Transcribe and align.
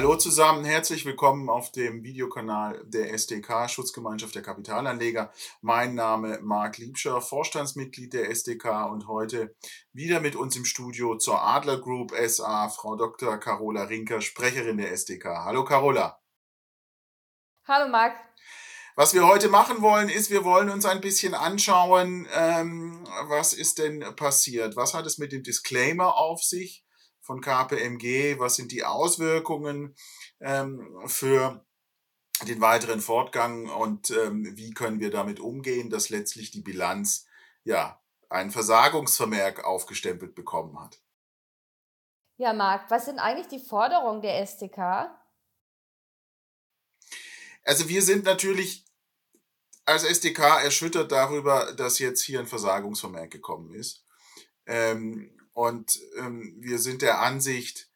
Hallo 0.00 0.16
zusammen, 0.16 0.64
herzlich 0.64 1.04
willkommen 1.04 1.50
auf 1.50 1.72
dem 1.72 2.02
Videokanal 2.02 2.82
der 2.86 3.12
SDK, 3.12 3.68
Schutzgemeinschaft 3.68 4.34
der 4.34 4.40
Kapitalanleger. 4.40 5.30
Mein 5.60 5.94
Name 5.94 6.38
Marc 6.40 6.78
Liebscher, 6.78 7.20
Vorstandsmitglied 7.20 8.14
der 8.14 8.30
SDK 8.30 8.86
und 8.90 9.08
heute 9.08 9.54
wieder 9.92 10.20
mit 10.20 10.36
uns 10.36 10.56
im 10.56 10.64
Studio 10.64 11.18
zur 11.18 11.42
Adler 11.42 11.78
Group 11.82 12.12
SA, 12.16 12.70
Frau 12.70 12.96
Dr. 12.96 13.36
Carola 13.36 13.82
Rinker, 13.82 14.22
Sprecherin 14.22 14.78
der 14.78 14.90
SDK. 14.90 15.44
Hallo 15.44 15.66
Carola. 15.66 16.18
Hallo 17.68 17.90
Marc. 17.90 18.16
Was 18.96 19.12
wir 19.12 19.28
heute 19.28 19.50
machen 19.50 19.82
wollen, 19.82 20.08
ist, 20.08 20.30
wir 20.30 20.44
wollen 20.44 20.70
uns 20.70 20.86
ein 20.86 21.02
bisschen 21.02 21.34
anschauen, 21.34 22.26
ähm, 22.34 23.06
was 23.28 23.52
ist 23.52 23.78
denn 23.78 24.02
passiert? 24.16 24.76
Was 24.76 24.94
hat 24.94 25.04
es 25.04 25.18
mit 25.18 25.32
dem 25.32 25.42
Disclaimer 25.42 26.16
auf 26.16 26.42
sich? 26.42 26.86
Von 27.30 27.40
KPMG? 27.40 28.40
Was 28.40 28.56
sind 28.56 28.72
die 28.72 28.82
Auswirkungen 28.82 29.94
ähm, 30.40 31.00
für 31.06 31.64
den 32.48 32.60
weiteren 32.60 33.00
Fortgang 33.00 33.68
und 33.68 34.10
ähm, 34.10 34.56
wie 34.56 34.72
können 34.72 34.98
wir 34.98 35.12
damit 35.12 35.38
umgehen, 35.38 35.90
dass 35.90 36.08
letztlich 36.08 36.50
die 36.50 36.60
Bilanz 36.60 37.28
ja 37.62 38.02
einen 38.30 38.50
Versagungsvermerk 38.50 39.64
aufgestempelt 39.64 40.34
bekommen 40.34 40.80
hat? 40.80 41.00
Ja, 42.36 42.52
Marc, 42.52 42.90
was 42.90 43.04
sind 43.04 43.20
eigentlich 43.20 43.46
die 43.46 43.64
Forderungen 43.64 44.22
der 44.22 44.44
STK? 44.44 45.16
Also 47.62 47.88
wir 47.88 48.02
sind 48.02 48.24
natürlich 48.24 48.84
als 49.84 50.02
SDK 50.02 50.64
erschüttert 50.64 51.12
darüber, 51.12 51.74
dass 51.74 52.00
jetzt 52.00 52.22
hier 52.22 52.40
ein 52.40 52.48
Versagungsvermerk 52.48 53.30
gekommen 53.30 53.72
ist. 53.72 54.04
Ähm, 54.66 55.39
und 55.52 55.98
ähm, 56.18 56.56
wir 56.60 56.78
sind 56.78 57.02
der 57.02 57.20
Ansicht, 57.20 57.90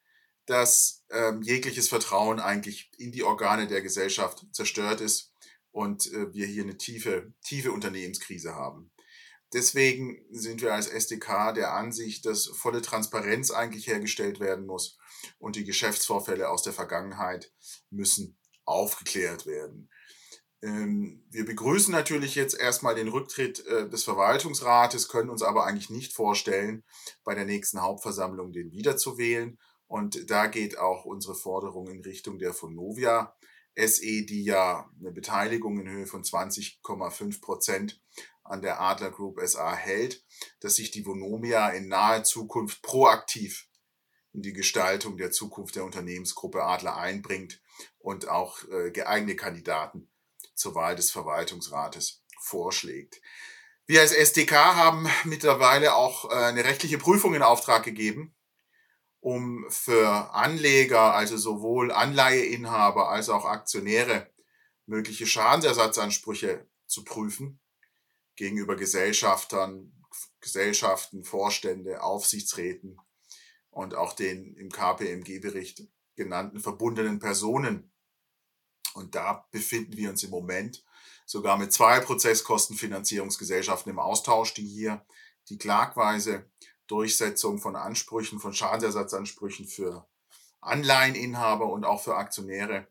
dass 0.45 1.03
ähm, 1.09 1.41
jegliches 1.41 1.89
Vertrauen 1.89 2.39
eigentlich 2.39 2.91
in 2.97 3.11
die 3.11 3.23
Organe 3.23 3.67
der 3.67 3.81
Gesellschaft 3.81 4.45
zerstört 4.51 5.01
ist 5.01 5.33
und 5.71 6.11
äh, 6.13 6.33
wir 6.33 6.45
hier 6.45 6.63
eine 6.63 6.77
tiefe, 6.77 7.33
tiefe 7.43 7.71
Unternehmenskrise 7.71 8.55
haben. 8.55 8.91
Deswegen 9.53 10.25
sind 10.31 10.61
wir 10.61 10.73
als 10.73 10.87
SDK 10.87 11.53
der 11.53 11.73
Ansicht, 11.73 12.25
dass 12.25 12.47
volle 12.47 12.81
Transparenz 12.81 13.51
eigentlich 13.51 13.87
hergestellt 13.87 14.39
werden 14.39 14.65
muss 14.65 14.97
und 15.37 15.55
die 15.55 15.63
Geschäftsvorfälle 15.63 16.49
aus 16.49 16.63
der 16.63 16.73
Vergangenheit 16.73 17.51
müssen 17.89 18.37
aufgeklärt 18.65 19.45
werden. 19.45 19.89
Ähm, 20.61 21.23
wir 21.29 21.45
begrüßen 21.45 21.91
natürlich 21.91 22.35
jetzt 22.35 22.57
erstmal 22.57 22.95
den 22.95 23.07
Rücktritt 23.07 23.65
äh, 23.67 23.89
des 23.89 24.03
Verwaltungsrates, 24.03 25.09
können 25.09 25.29
uns 25.29 25.43
aber 25.43 25.65
eigentlich 25.65 25.89
nicht 25.89 26.13
vorstellen, 26.13 26.83
bei 27.23 27.35
der 27.35 27.45
nächsten 27.45 27.81
Hauptversammlung 27.81 28.51
den 28.51 28.71
wiederzuwählen. 28.71 29.59
Und 29.87 30.29
da 30.31 30.47
geht 30.47 30.77
auch 30.77 31.05
unsere 31.05 31.35
Forderung 31.35 31.87
in 31.89 32.01
Richtung 32.01 32.39
der 32.39 32.59
Vonovia 32.59 33.35
SE, 33.75 34.25
die 34.25 34.43
ja 34.43 34.89
eine 34.99 35.11
Beteiligung 35.11 35.79
in 35.79 35.89
Höhe 35.89 36.07
von 36.07 36.23
20,5 36.23 37.41
Prozent 37.41 38.01
an 38.43 38.61
der 38.61 38.79
Adler 38.79 39.11
Group 39.11 39.39
SA 39.45 39.75
hält, 39.75 40.23
dass 40.61 40.75
sich 40.75 40.91
die 40.91 41.05
Vonomia 41.05 41.69
in 41.69 41.87
naher 41.87 42.23
Zukunft 42.23 42.81
proaktiv 42.81 43.67
in 44.33 44.41
die 44.41 44.53
Gestaltung 44.53 45.17
der 45.17 45.31
Zukunft 45.31 45.75
der 45.75 45.83
Unternehmensgruppe 45.83 46.63
Adler 46.63 46.97
einbringt 46.97 47.61
und 47.99 48.27
auch 48.27 48.63
äh, 48.69 48.91
geeignete 48.91 49.37
Kandidaten 49.37 50.09
zur 50.55 50.75
Wahl 50.75 50.95
des 50.95 51.11
Verwaltungsrates 51.11 52.23
vorschlägt. 52.39 53.21
Wir 53.85 54.01
als 54.01 54.11
SDK 54.11 54.53
haben 54.75 55.07
mittlerweile 55.25 55.95
auch 55.95 56.31
äh, 56.31 56.35
eine 56.35 56.63
rechtliche 56.63 56.97
Prüfung 56.97 57.35
in 57.35 57.43
Auftrag 57.43 57.83
gegeben, 57.83 58.35
um 59.19 59.65
für 59.69 60.33
Anleger, 60.33 61.13
also 61.13 61.37
sowohl 61.37 61.91
Anleiheinhaber 61.91 63.09
als 63.09 63.29
auch 63.29 63.45
Aktionäre, 63.45 64.31
mögliche 64.85 65.25
Schadensersatzansprüche 65.25 66.67
zu 66.85 67.03
prüfen 67.03 67.59
gegenüber 68.35 68.75
Gesellschaftern, 68.75 69.91
Gesellschaften, 70.41 71.23
Vorstände, 71.23 72.03
Aufsichtsräten 72.03 72.99
und 73.71 73.95
auch 73.95 74.13
den 74.13 74.55
im 74.55 74.69
KPMG-Bericht 74.69 75.87
genannten 76.15 76.59
verbundenen 76.59 77.19
Personen 77.19 77.91
und 78.95 79.15
da 79.15 79.45
befinden 79.51 79.97
wir 79.97 80.09
uns 80.09 80.23
im 80.23 80.29
Moment 80.29 80.83
sogar 81.25 81.57
mit 81.57 81.73
zwei 81.73 81.99
Prozesskostenfinanzierungsgesellschaften 81.99 83.91
im 83.91 83.99
Austausch, 83.99 84.53
die 84.53 84.65
hier 84.65 85.05
die 85.49 85.57
klagweise 85.57 86.49
Durchsetzung 86.87 87.59
von 87.59 87.75
Ansprüchen, 87.75 88.39
von 88.39 88.53
Schadensersatzansprüchen 88.53 89.67
für 89.67 90.07
Anleiheninhaber 90.61 91.67
und 91.71 91.83
auch 91.83 92.01
für 92.01 92.15
Aktionäre 92.15 92.87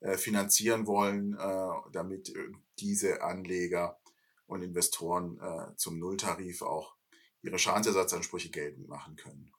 äh, 0.00 0.16
finanzieren 0.16 0.86
wollen, 0.86 1.38
äh, 1.38 1.90
damit 1.92 2.34
diese 2.78 3.22
Anleger 3.22 3.98
und 4.46 4.62
Investoren 4.62 5.40
äh, 5.40 5.74
zum 5.76 5.98
Nulltarif 5.98 6.62
auch 6.62 6.96
ihre 7.42 7.58
Schadensersatzansprüche 7.58 8.50
geltend 8.50 8.88
machen 8.88 9.16
können. 9.16 9.52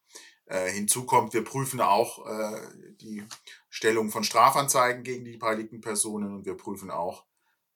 Äh, 0.48 0.72
hinzu 0.72 1.06
kommt, 1.06 1.34
wir 1.34 1.44
prüfen 1.44 1.82
auch 1.82 2.26
äh, 2.26 2.62
die 3.02 3.26
Stellung 3.70 4.10
von 4.10 4.24
Strafanzeigen 4.24 5.04
gegen 5.04 5.26
die 5.26 5.34
beteiligten 5.34 5.82
Personen 5.82 6.34
und 6.34 6.46
wir 6.46 6.56
prüfen 6.56 6.90
auch 6.90 7.26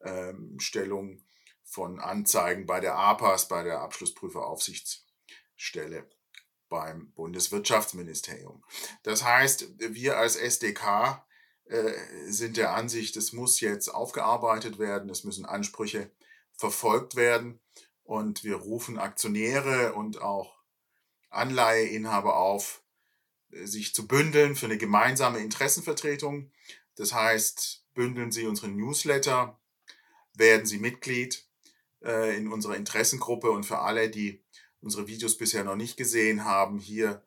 ähm, 0.02 0.58
Stellung 0.60 1.22
von 1.64 2.00
Anzeigen 2.00 2.66
bei 2.66 2.80
der 2.80 2.96
APAS, 2.96 3.50
bei 3.50 3.64
der 3.64 3.82
Abschlussprüferaufsichtsstelle 3.82 6.10
beim 6.70 7.12
Bundeswirtschaftsministerium. 7.12 8.64
Das 9.04 9.26
heißt, 9.26 9.78
wir 9.78 10.18
als 10.18 10.38
SDK 10.38 11.26
äh, 11.66 11.92
sind 12.28 12.56
der 12.56 12.74
Ansicht, 12.74 13.18
es 13.18 13.34
muss 13.34 13.60
jetzt 13.60 13.90
aufgearbeitet 13.90 14.80
werden, 14.80 15.10
es 15.10 15.26
müssen 15.26 15.46
Ansprüche 15.46 16.10
verfolgt 16.54 17.18
werden 17.18 17.60
und 18.04 18.46
wir 18.46 18.56
rufen 18.56 18.98
Aktionäre 18.98 19.94
und 19.94 20.22
auch 20.22 20.61
Anleiheinhaber 21.32 22.38
auf, 22.38 22.84
äh, 23.52 23.66
sich 23.66 23.94
zu 23.94 24.08
bündeln 24.08 24.56
für 24.56 24.68
eine 24.68 24.78
gemeinsame 24.78 25.40
Interessenvertretung. 25.40 26.52
Das 26.96 27.14
heißt, 27.14 27.86
bündeln 27.94 28.32
Sie 28.32 28.46
unsere 28.46 28.70
Newsletter, 28.70 29.60
werden 30.34 30.66
Sie 30.66 30.78
Mitglied 30.78 31.48
äh, 32.04 32.38
in 32.38 32.52
unserer 32.52 32.76
Interessengruppe 32.76 33.50
und 33.50 33.66
für 33.66 33.80
alle, 33.80 34.10
die 34.10 34.44
unsere 34.82 35.08
Videos 35.08 35.38
bisher 35.38 35.64
noch 35.64 35.76
nicht 35.76 35.98
gesehen 35.98 36.46
haben, 36.46 36.80
hier 36.80 37.24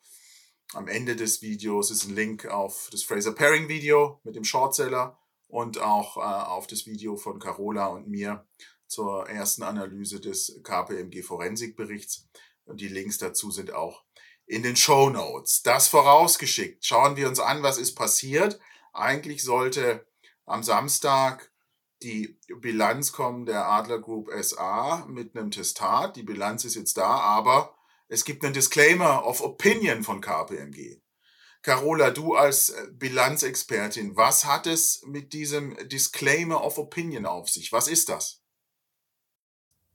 am 0.72 0.88
Ende 0.88 1.14
des 1.14 1.40
Videos 1.40 1.90
ist 1.90 2.04
ein 2.04 2.14
Link 2.14 2.46
auf 2.46 2.88
das 2.90 3.04
Fraser 3.04 3.32
Pairing 3.32 3.68
Video 3.68 4.20
mit 4.24 4.34
dem 4.34 4.44
Shortseller 4.44 5.18
und 5.46 5.78
auch 5.78 6.16
äh, 6.16 6.20
auf 6.20 6.66
das 6.66 6.86
Video 6.86 7.16
von 7.16 7.38
Carola 7.38 7.86
und 7.86 8.08
mir 8.08 8.44
zur 8.88 9.28
ersten 9.28 9.62
Analyse 9.62 10.20
des 10.20 10.60
KPMG 10.62 11.22
Forensikberichts. 11.22 12.28
Und 12.64 12.80
die 12.80 12.88
Links 12.88 13.18
dazu 13.18 13.50
sind 13.50 13.72
auch 13.72 14.04
in 14.46 14.62
den 14.62 14.76
Show 14.76 15.10
Notes. 15.10 15.62
Das 15.62 15.88
vorausgeschickt. 15.88 16.84
Schauen 16.84 17.16
wir 17.16 17.28
uns 17.28 17.40
an, 17.40 17.62
was 17.62 17.78
ist 17.78 17.94
passiert. 17.94 18.58
Eigentlich 18.92 19.42
sollte 19.42 20.06
am 20.46 20.62
Samstag 20.62 21.50
die 22.02 22.38
Bilanz 22.60 23.12
kommen 23.12 23.46
der 23.46 23.66
Adler 23.66 23.98
Group 23.98 24.30
SA 24.42 25.06
mit 25.08 25.36
einem 25.36 25.50
Testat. 25.50 26.16
Die 26.16 26.22
Bilanz 26.22 26.64
ist 26.64 26.74
jetzt 26.74 26.98
da, 26.98 27.06
aber 27.06 27.74
es 28.08 28.24
gibt 28.24 28.44
einen 28.44 28.52
Disclaimer 28.52 29.26
of 29.26 29.40
Opinion 29.40 30.04
von 30.04 30.20
KPMG. 30.20 31.00
Carola, 31.62 32.10
du 32.10 32.34
als 32.34 32.68
äh, 32.68 32.88
Bilanzexpertin, 32.92 34.16
was 34.16 34.44
hat 34.44 34.66
es 34.66 35.02
mit 35.06 35.32
diesem 35.32 35.74
Disclaimer 35.88 36.62
of 36.62 36.76
Opinion 36.76 37.24
auf 37.24 37.48
sich? 37.48 37.72
Was 37.72 37.88
ist 37.88 38.10
das? 38.10 38.43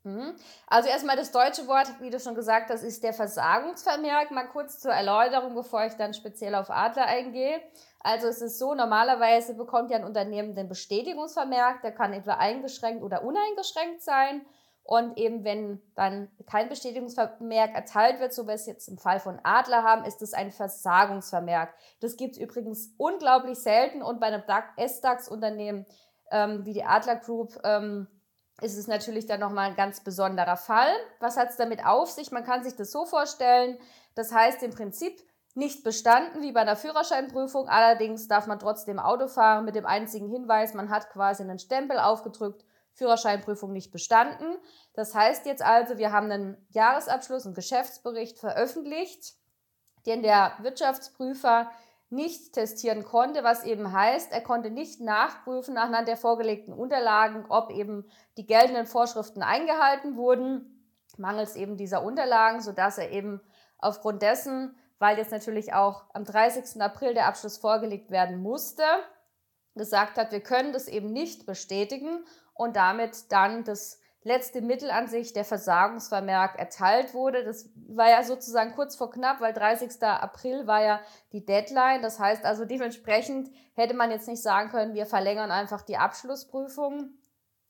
Mhm. 0.04 0.36
Also 0.68 0.88
erstmal 0.88 1.18
das 1.18 1.32
deutsche 1.32 1.68
Wort, 1.68 1.88
wie 2.00 2.10
du 2.10 2.20
schon 2.20 2.36
gesagt 2.36 2.70
hast, 2.70 2.84
ist 2.84 3.04
der 3.04 3.14
Versagungsvermerk. 3.14 4.32
Mal 4.32 4.48
kurz 4.48 4.80
zur 4.80 4.92
Erläuterung, 4.92 5.56
bevor 5.56 5.86
ich 5.86 5.94
dann 5.94 6.14
speziell 6.14 6.56
auf 6.56 6.70
Adler 6.70 7.06
eingehe. 7.06 7.62
Also 8.00 8.28
es 8.28 8.42
ist 8.42 8.60
so, 8.60 8.74
normalerweise 8.76 9.56
bekommt 9.56 9.92
ja 9.92 9.98
ein 9.98 10.06
Unternehmen 10.06 10.56
den 10.56 10.70
Bestätigungsvermerk, 10.70 11.82
der 11.82 11.92
kann 11.92 12.14
entweder 12.14 12.40
eingeschränkt 12.40 13.04
oder 13.04 13.24
uneingeschränkt 13.24 14.02
sein. 14.02 14.46
Und 14.84 15.18
eben 15.18 15.44
wenn 15.44 15.82
dann 15.96 16.32
kein 16.48 16.70
Bestätigungsvermerk 16.70 17.76
erteilt 17.76 18.20
wird, 18.20 18.34
so 18.34 18.44
wie 18.44 18.48
wir 18.48 18.54
es 18.56 18.66
jetzt 18.66 18.88
im 18.88 18.98
Fall 18.98 19.20
von 19.20 19.40
Adler 19.44 19.84
haben, 19.84 20.04
ist 20.06 20.22
es 20.22 20.34
ein 20.34 20.52
Versagungsvermerk. 20.52 21.74
Das 22.00 22.18
gibt 22.18 22.36
es 22.36 22.42
übrigens 22.42 22.96
unglaublich 22.98 23.60
selten 23.60 24.02
und 24.02 24.20
bei 24.20 24.28
einem 24.28 24.44
S-DAX-Unternehmen 24.78 25.86
ähm, 26.32 26.66
wie 26.66 26.74
die 26.74 26.86
Adler 26.86 27.18
Group 27.18 27.60
ähm, 27.64 28.08
ist 28.62 28.78
es 28.78 28.88
natürlich 28.88 29.26
dann 29.26 29.40
nochmal 29.40 29.70
ein 29.70 29.76
ganz 29.76 30.02
besonderer 30.02 30.58
Fall. 30.58 30.92
Was 31.20 31.38
hat 31.38 31.50
es 31.50 31.58
damit 31.58 31.86
auf 31.86 32.10
sich? 32.10 32.32
Man 32.32 32.44
kann 32.44 32.64
sich 32.64 32.76
das 32.76 32.92
so 32.92 33.06
vorstellen. 33.06 33.78
Das 34.16 34.34
heißt 34.34 34.64
im 34.64 34.72
Prinzip 34.72 35.24
nicht 35.56 35.84
bestanden 35.84 36.42
wie 36.42 36.52
bei 36.52 36.62
einer 36.62 36.76
Führerscheinprüfung. 36.76 37.68
Allerdings 37.68 38.28
darf 38.28 38.48
man 38.48 38.60
trotzdem 38.60 39.00
Auto 39.00 39.28
fahren 39.28 39.66
mit 39.66 39.76
dem 39.76 39.86
einzigen 39.86 40.30
Hinweis, 40.30 40.74
man 40.74 40.90
hat 40.90 41.10
quasi 41.10 41.44
einen 41.44 41.60
Stempel 41.60 42.00
aufgedrückt 42.00 42.66
Führerscheinprüfung 42.94 43.72
nicht 43.72 43.92
bestanden. 43.92 44.58
Das 44.94 45.16
heißt 45.16 45.46
jetzt 45.46 45.62
also, 45.62 45.98
wir 45.98 46.12
haben 46.12 46.30
einen 46.32 46.68
Jahresabschluss, 46.70 47.46
einen 47.46 47.56
Geschäftsbericht 47.56 48.40
veröffentlicht, 48.40 49.36
den 50.06 50.22
der 50.22 50.54
Wirtschaftsprüfer 50.60 51.72
nicht 52.10 52.54
testieren 52.54 53.04
konnte, 53.04 53.44
was 53.44 53.64
eben 53.64 53.92
heißt, 53.92 54.32
er 54.32 54.42
konnte 54.42 54.72
nicht 54.72 55.00
nachprüfen 55.00 55.78
anhand 55.78 56.08
der 56.08 56.18
vorgelegten 56.18 56.74
Unterlagen, 56.74 57.46
ob 57.50 57.72
eben 57.72 58.10
die 58.38 58.48
geltenden 58.48 58.88
Vorschriften 58.88 59.44
eingehalten 59.44 60.16
wurden, 60.16 60.86
mangels 61.18 61.56
eben 61.56 61.78
dieser 61.78 62.04
Unterlagen, 62.04 62.62
sodass 62.62 62.98
er 62.98 63.12
eben 63.12 63.42
aufgrund 63.78 64.22
dessen, 64.22 64.76
weil 64.98 65.18
jetzt 65.18 65.32
natürlich 65.32 65.74
auch 65.74 66.06
am 66.14 66.26
30. 66.26 66.82
April 66.82 67.14
der 67.14 67.28
Abschluss 67.28 67.58
vorgelegt 67.58 68.12
werden 68.12 68.42
musste, 68.42 68.84
gesagt 69.76 70.18
hat, 70.18 70.32
wir 70.32 70.42
können 70.42 70.74
das 70.74 70.88
eben 70.88 71.14
nicht 71.14 71.46
bestätigen 71.46 72.26
und 72.54 72.76
damit 72.76 73.32
dann 73.32 73.64
das 73.64 74.00
letzte 74.30 74.62
Mittel 74.62 74.92
an 74.92 75.08
sich, 75.08 75.34
der 75.34 75.44
Versagungsvermerk, 75.44 76.58
erteilt 76.60 77.16
wurde. 77.16 77.44
Das 77.44 77.68
war 77.88 78.10
ja 78.10 78.24
sozusagen 78.24 78.76
kurz 78.76 78.96
vor 78.96 79.10
knapp, 79.10 79.42
weil 79.42 79.54
30. 79.54 80.02
April 80.04 80.68
war 80.68 80.84
ja 80.84 81.02
die 81.34 81.44
Deadline. 81.44 82.04
Das 82.04 82.20
heißt 82.20 82.46
also 82.46 82.64
dementsprechend 82.64 83.50
hätte 83.74 83.96
man 83.96 84.12
jetzt 84.12 84.28
nicht 84.28 84.44
sagen 84.44 84.70
können, 84.70 84.94
wir 84.94 85.08
verlängern 85.08 85.50
einfach 85.50 85.82
die 85.82 85.98
Abschlussprüfung. 85.98 87.10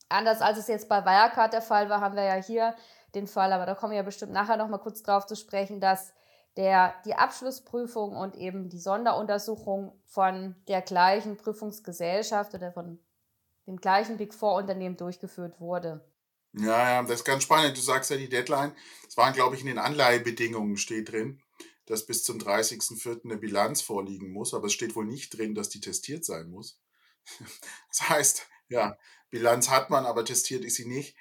Anders 0.09 0.41
als 0.41 0.57
es 0.57 0.67
jetzt 0.67 0.89
bei 0.89 1.05
Wirecard 1.05 1.53
der 1.53 1.61
Fall 1.61 1.89
war, 1.89 2.01
haben 2.01 2.15
wir 2.15 2.23
ja 2.23 2.35
hier 2.35 2.75
den 3.15 3.25
Fall, 3.25 3.53
aber 3.53 3.65
da 3.65 3.73
kommen 3.73 3.91
wir 3.91 3.97
ja 3.97 4.03
bestimmt 4.03 4.33
nachher 4.33 4.57
nochmal 4.57 4.79
kurz 4.79 5.01
drauf 5.01 5.25
zu 5.25 5.35
sprechen, 5.35 5.79
dass 5.79 6.13
der, 6.57 6.93
die 7.05 7.15
Abschlussprüfung 7.15 8.17
und 8.17 8.35
eben 8.35 8.69
die 8.69 8.79
Sonderuntersuchung 8.79 9.93
von 10.03 10.55
der 10.67 10.81
gleichen 10.81 11.37
Prüfungsgesellschaft 11.37 12.53
oder 12.53 12.73
von 12.73 12.99
dem 13.65 13.77
gleichen 13.77 14.17
Big 14.17 14.33
Four 14.33 14.55
Unternehmen 14.55 14.97
durchgeführt 14.97 15.61
wurde. 15.61 16.01
Ja, 16.53 16.89
ja, 16.89 17.03
das 17.03 17.19
ist 17.19 17.25
ganz 17.25 17.43
spannend. 17.43 17.77
Du 17.77 17.81
sagst 17.81 18.09
ja 18.09 18.17
die 18.17 18.29
Deadline. 18.29 18.75
Es 19.07 19.17
waren, 19.17 19.33
glaube 19.33 19.55
ich, 19.55 19.61
in 19.61 19.67
den 19.67 19.77
Anleihebedingungen 19.77 20.77
steht 20.77 21.11
drin, 21.11 21.41
dass 21.85 22.05
bis 22.05 22.23
zum 22.23 22.39
30.04. 22.39 23.23
eine 23.23 23.37
Bilanz 23.37 23.81
vorliegen 23.81 24.31
muss, 24.31 24.53
aber 24.53 24.67
es 24.67 24.73
steht 24.73 24.95
wohl 24.95 25.05
nicht 25.05 25.37
drin, 25.37 25.55
dass 25.55 25.69
die 25.69 25.81
testiert 25.81 26.25
sein 26.25 26.49
muss. 26.49 26.79
Das 27.89 28.09
heißt, 28.09 28.47
ja, 28.69 28.97
Bilanz 29.29 29.69
hat 29.69 29.89
man, 29.89 30.05
aber 30.05 30.25
testiert 30.25 30.63
ist 30.63 30.75
sie 30.75 30.87
nicht. 30.87 31.15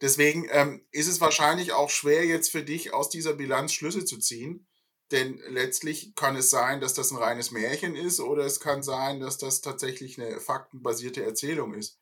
Deswegen 0.00 0.48
ähm, 0.50 0.86
ist 0.90 1.08
es 1.08 1.20
wahrscheinlich 1.20 1.72
auch 1.72 1.90
schwer, 1.90 2.24
jetzt 2.24 2.50
für 2.50 2.62
dich 2.62 2.92
aus 2.92 3.08
dieser 3.10 3.34
Bilanz 3.34 3.72
Schlüsse 3.72 4.04
zu 4.04 4.18
ziehen. 4.18 4.66
Denn 5.10 5.40
letztlich 5.48 6.14
kann 6.14 6.36
es 6.36 6.50
sein, 6.50 6.80
dass 6.80 6.94
das 6.94 7.10
ein 7.10 7.18
reines 7.18 7.50
Märchen 7.50 7.94
ist 7.94 8.18
oder 8.20 8.44
es 8.44 8.60
kann 8.60 8.82
sein, 8.82 9.20
dass 9.20 9.36
das 9.36 9.60
tatsächlich 9.60 10.20
eine 10.20 10.40
faktenbasierte 10.40 11.22
Erzählung 11.22 11.74
ist. 11.74 11.98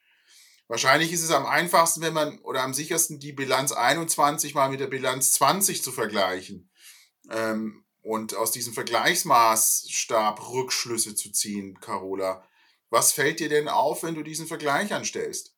Wahrscheinlich 0.71 1.13
ist 1.13 1.25
es 1.25 1.33
am 1.33 1.47
einfachsten, 1.47 2.01
wenn 2.01 2.15
man 2.15 2.39
oder 2.43 2.63
am 2.63 2.75
sichersten 2.75 3.19
die 3.19 3.33
Bilanz 3.33 3.73
21 3.73 4.55
mal 4.55 4.69
mit 4.69 4.79
der 4.79 4.87
Bilanz 4.87 5.33
20 5.33 5.83
zu 5.83 5.91
vergleichen 5.91 6.71
ähm, 7.29 7.85
und 8.03 8.37
aus 8.37 8.53
diesem 8.53 8.73
Vergleichsmaßstab 8.73 10.53
Rückschlüsse 10.53 11.17
zu 11.17 11.33
ziehen, 11.33 11.81
Carola. 11.81 12.45
Was 12.89 13.11
fällt 13.11 13.41
dir 13.41 13.49
denn 13.49 13.67
auf, 13.67 14.05
wenn 14.05 14.15
du 14.15 14.23
diesen 14.23 14.47
Vergleich 14.47 14.95
anstellst? 14.95 15.57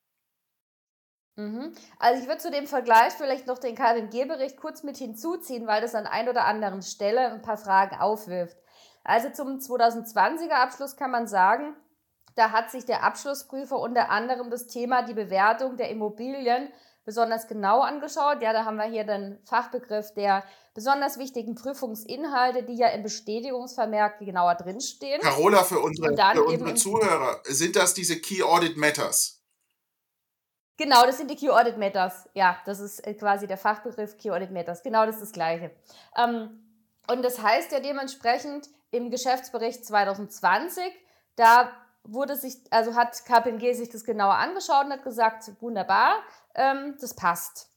Mhm. 1.37 1.75
Also 1.99 2.23
ich 2.23 2.26
würde 2.26 2.41
zu 2.41 2.50
dem 2.50 2.67
Vergleich 2.67 3.12
vielleicht 3.12 3.47
noch 3.47 3.58
den 3.58 3.75
KMG-Bericht 3.75 4.56
kurz 4.56 4.82
mit 4.82 4.97
hinzuziehen, 4.97 5.67
weil 5.67 5.82
das 5.82 5.94
an 5.94 6.06
ein 6.06 6.31
oder 6.31 6.47
anderen 6.47 6.81
Stelle 6.81 7.31
ein 7.31 7.43
paar 7.43 7.58
Fragen 7.58 7.97
aufwirft. 7.97 8.56
Also 9.05 9.29
zum 9.29 9.58
2020er 9.58 10.53
Abschluss 10.53 10.97
kann 10.97 11.11
man 11.11 11.29
sagen, 11.29 11.76
da 12.34 12.50
hat 12.50 12.70
sich 12.70 12.84
der 12.84 13.02
Abschlussprüfer 13.02 13.79
unter 13.79 14.11
anderem 14.11 14.50
das 14.50 14.67
Thema 14.67 15.02
die 15.02 15.14
Bewertung 15.14 15.76
der 15.76 15.90
Immobilien 15.90 16.69
besonders 17.05 17.49
genau 17.49 17.81
angeschaut. 17.81 18.43
Ja, 18.43 18.52
da 18.52 18.64
haben 18.64 18.76
wir 18.76 18.84
hier 18.84 19.05
den 19.05 19.38
Fachbegriff 19.44 20.14
der 20.14 20.44
besonders 20.75 21.19
wichtigen 21.19 21.55
Prüfungsinhalte, 21.55 22.62
die 22.62 22.76
ja 22.76 22.88
im 22.88 23.02
Bestätigungsvermerk 23.02 24.20
genauer 24.20 24.55
drinstehen. 24.55 25.20
Carola, 25.20 25.64
für 25.64 25.81
unsere, 25.81 26.14
für 26.14 26.44
unsere 26.44 26.75
Zuhörer, 26.75 27.40
sind 27.44 27.76
das 27.76 27.94
diese 27.94 28.20
Key 28.20 28.43
Audit 28.43 28.76
Matters? 28.76 29.40
Genau, 30.79 31.05
das 31.05 31.19
sind 31.19 31.31
die 31.31 31.37
Key 31.37 31.50
Audit 31.50 31.76
Matters. 31.76 32.29
Ja, 32.34 32.58
das 32.64 32.81
ist 32.81 33.06
äh, 33.06 33.14
quasi 33.14 33.46
der 33.46 33.58
Fachbegriff 33.58 34.17
Key 34.17 34.31
Audit 34.31 34.50
Matters. 34.50 34.82
Genau 34.82 35.05
das 35.05 35.17
ist 35.17 35.23
das 35.23 35.32
Gleiche. 35.32 35.70
Ähm, 36.17 36.62
und 37.08 37.23
das 37.23 37.43
heißt 37.43 37.73
ja 37.73 37.81
dementsprechend 37.81 38.69
im 38.90 39.11
Geschäftsbericht 39.11 39.84
2020, 39.84 40.84
da 41.37 41.73
wurde 42.05 42.37
sich, 42.37 42.59
also 42.71 42.95
hat 42.95 43.25
KPMG 43.25 43.75
sich 43.75 43.89
das 43.89 44.05
genauer 44.05 44.35
angeschaut 44.35 44.87
und 44.87 44.93
hat 44.93 45.05
gesagt, 45.05 45.51
wunderbar, 45.61 46.17
ähm, 46.55 46.97
das 47.01 47.15
passt. 47.15 47.69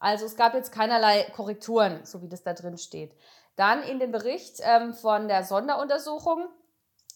Also 0.00 0.26
es 0.26 0.36
gab 0.36 0.54
jetzt 0.54 0.72
keinerlei 0.72 1.30
Korrekturen, 1.34 2.04
so 2.04 2.22
wie 2.22 2.28
das 2.28 2.42
da 2.42 2.54
drin 2.54 2.78
steht. 2.78 3.14
Dann 3.56 3.82
in 3.82 3.98
dem 3.98 4.12
Bericht 4.12 4.60
ähm, 4.62 4.94
von 4.94 5.28
der 5.28 5.44
Sonderuntersuchung 5.44 6.48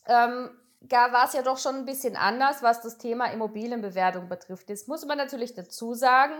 ähm, 0.06 0.50
war 0.90 1.26
es 1.26 1.32
ja 1.32 1.42
doch 1.42 1.58
schon 1.58 1.76
ein 1.76 1.84
bisschen 1.84 2.16
anders, 2.16 2.60
was 2.62 2.80
das 2.80 2.98
Thema 2.98 3.26
Immobilienbewertung 3.26 4.28
betrifft. 4.28 4.68
Jetzt 4.68 4.88
muss 4.88 5.06
man 5.06 5.16
natürlich 5.16 5.54
dazu 5.54 5.94
sagen, 5.94 6.34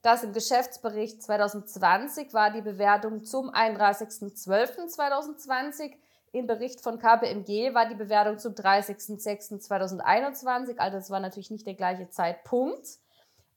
dass 0.00 0.24
im 0.24 0.32
Geschäftsbericht 0.32 1.22
2020 1.22 2.32
war 2.32 2.50
die 2.50 2.62
Bewertung 2.62 3.22
zum 3.24 3.50
31.12.2020 3.50 5.92
im 6.32 6.46
Bericht 6.46 6.80
von 6.80 6.98
KPMG 6.98 7.74
war 7.74 7.86
die 7.86 7.94
Bewertung 7.94 8.38
zum 8.38 8.54
30.06.2021, 8.54 10.78
also 10.78 10.96
das 10.96 11.10
war 11.10 11.20
natürlich 11.20 11.50
nicht 11.50 11.66
der 11.66 11.74
gleiche 11.74 12.08
Zeitpunkt. 12.08 12.86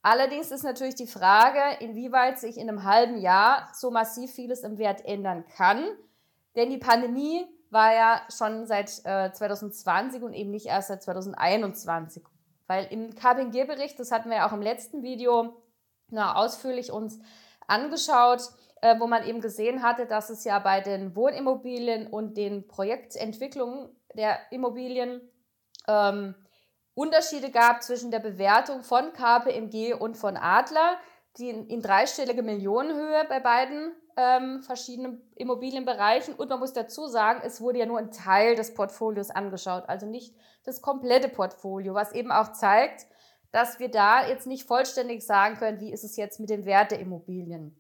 Allerdings 0.02 0.52
ist 0.52 0.64
natürlich 0.64 0.96
die 0.96 1.08
Frage, 1.08 1.62
inwieweit 1.80 2.40
sich 2.40 2.58
in 2.58 2.70
einem 2.70 2.84
halben 2.84 3.18
Jahr 3.18 3.70
so 3.74 3.90
massiv 3.90 4.32
vieles 4.32 4.60
im 4.62 4.78
Wert 4.78 5.04
ändern 5.04 5.46
kann. 5.56 5.84
Denn 6.56 6.70
die 6.70 6.78
Pandemie 6.78 7.48
war 7.72 7.94
ja 7.94 8.22
schon 8.30 8.68
seit 8.68 9.02
äh, 9.04 9.32
2020 9.32 10.22
und 10.22 10.34
eben 10.34 10.52
nicht 10.52 10.68
erst 10.68 10.90
seit 10.90 11.02
2021. 11.02 12.24
Weil 12.68 12.86
im 12.92 13.16
KPMG-Bericht, 13.16 14.00
das 14.00 14.12
hatten 14.12 14.30
wir 14.30 14.38
ja 14.38 14.48
auch 14.48 14.54
im 14.54 14.62
letzten 14.62 15.02
Video 15.02 15.56
na, 16.10 16.36
ausführlich 16.36 16.92
uns 16.92 17.20
angeschaut, 17.68 18.42
äh, 18.82 19.00
wo 19.00 19.08
man 19.08 19.26
eben 19.26 19.42
gesehen 19.42 19.84
hatte, 19.84 20.06
dass 20.06 20.30
es 20.30 20.44
ja 20.44 20.60
bei 20.60 20.82
den 20.82 21.16
Wohnimmobilien 21.16 22.08
und 22.08 22.38
den 22.38 22.68
Projektentwicklungen 22.68 23.90
der 24.14 24.40
Immobilien 24.52 25.22
ähm, 25.88 26.36
Unterschiede 26.94 27.52
gab 27.52 27.84
zwischen 27.84 28.12
der 28.12 28.20
Bewertung 28.20 28.82
von 28.82 29.12
KPMG 29.12 29.94
und 29.94 30.16
von 30.16 30.38
Adler, 30.38 30.98
die 31.38 31.50
in, 31.50 31.68
in 31.68 31.82
dreistellige 31.82 32.42
Millionenhöhe 32.42 33.26
bei 33.28 33.40
beiden 33.42 33.92
ähm, 34.16 34.62
verschiedenen 34.64 35.22
Immobilienbereichen. 35.36 36.34
Und 36.36 36.50
man 36.50 36.60
muss 36.60 36.72
dazu 36.72 37.08
sagen, 37.08 37.42
es 37.44 37.60
wurde 37.60 37.80
ja 37.80 37.86
nur 37.86 38.00
ein 38.00 38.12
Teil 38.12 38.56
des 38.56 38.74
Portfolios 38.74 39.30
angeschaut, 39.30 39.84
also 39.88 40.06
nicht 40.06 40.36
das 40.64 40.82
komplette 40.82 41.28
Portfolio, 41.28 41.94
was 41.94 42.14
eben 42.14 42.32
auch 42.32 42.54
zeigt, 42.54 43.08
dass 43.52 43.80
wir 43.80 43.90
da 43.90 44.28
jetzt 44.28 44.48
nicht 44.48 44.66
vollständig 44.66 45.26
sagen 45.26 45.56
können, 45.58 45.80
wie 45.80 45.92
ist 45.92 46.04
es 46.04 46.18
jetzt 46.18 46.40
mit 46.40 46.50
dem 46.50 46.66
Wert 46.66 46.92
der 46.92 47.00
Immobilien. 47.00 47.80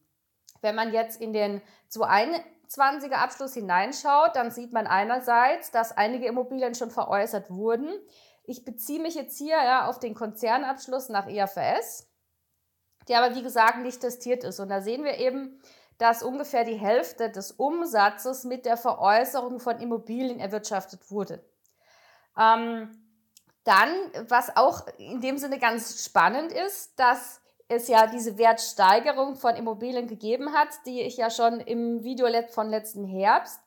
Wenn 0.65 0.73
man 0.73 0.91
jetzt 0.91 1.21
in 1.21 1.31
den 1.31 1.61
2021er 1.91 3.13
Abschluss 3.13 3.53
hineinschaut, 3.53 4.35
dann 4.35 4.49
sieht 4.49 4.73
man 4.73 4.87
einerseits, 4.87 5.69
dass 5.69 5.95
einige 5.95 6.25
Immobilien 6.25 6.73
schon 6.73 6.89
veräußert 6.89 7.51
wurden. 7.51 7.93
Ich 8.45 8.65
beziehe 8.65 8.99
mich 8.99 9.13
jetzt 9.13 9.37
hier 9.37 9.57
ja, 9.57 9.87
auf 9.87 9.99
den 9.99 10.15
Konzernabschluss 10.15 11.09
nach 11.09 11.27
IFRS, 11.27 12.07
der 13.07 13.21
aber 13.21 13.35
wie 13.35 13.43
gesagt 13.43 13.77
nicht 13.77 14.01
testiert 14.01 14.43
ist. 14.43 14.59
Und 14.59 14.69
da 14.69 14.81
sehen 14.81 15.03
wir 15.03 15.19
eben, 15.19 15.61
dass 15.99 16.23
ungefähr 16.23 16.63
die 16.63 16.79
Hälfte 16.79 17.29
des 17.29 17.51
Umsatzes 17.51 18.43
mit 18.43 18.65
der 18.65 18.75
Veräußerung 18.75 19.59
von 19.59 19.79
Immobilien 19.79 20.39
erwirtschaftet 20.39 21.11
wurde. 21.11 21.45
Ähm, 22.39 22.89
dann, 23.65 23.89
was 24.29 24.57
auch 24.57 24.87
in 24.97 25.21
dem 25.21 25.37
Sinne 25.37 25.59
ganz 25.59 26.03
spannend 26.03 26.51
ist, 26.51 26.99
dass 26.99 27.39
es 27.67 27.87
ja 27.87 28.07
diese 28.07 28.37
Wertsteigerung 28.37 29.35
von 29.35 29.55
Immobilien 29.55 30.07
gegeben 30.07 30.53
hat, 30.53 30.69
die 30.85 31.01
ich 31.01 31.17
ja 31.17 31.29
schon 31.29 31.59
im 31.59 32.03
Video 32.03 32.27
von 32.51 32.69
letzten 32.69 33.05
Herbst 33.05 33.59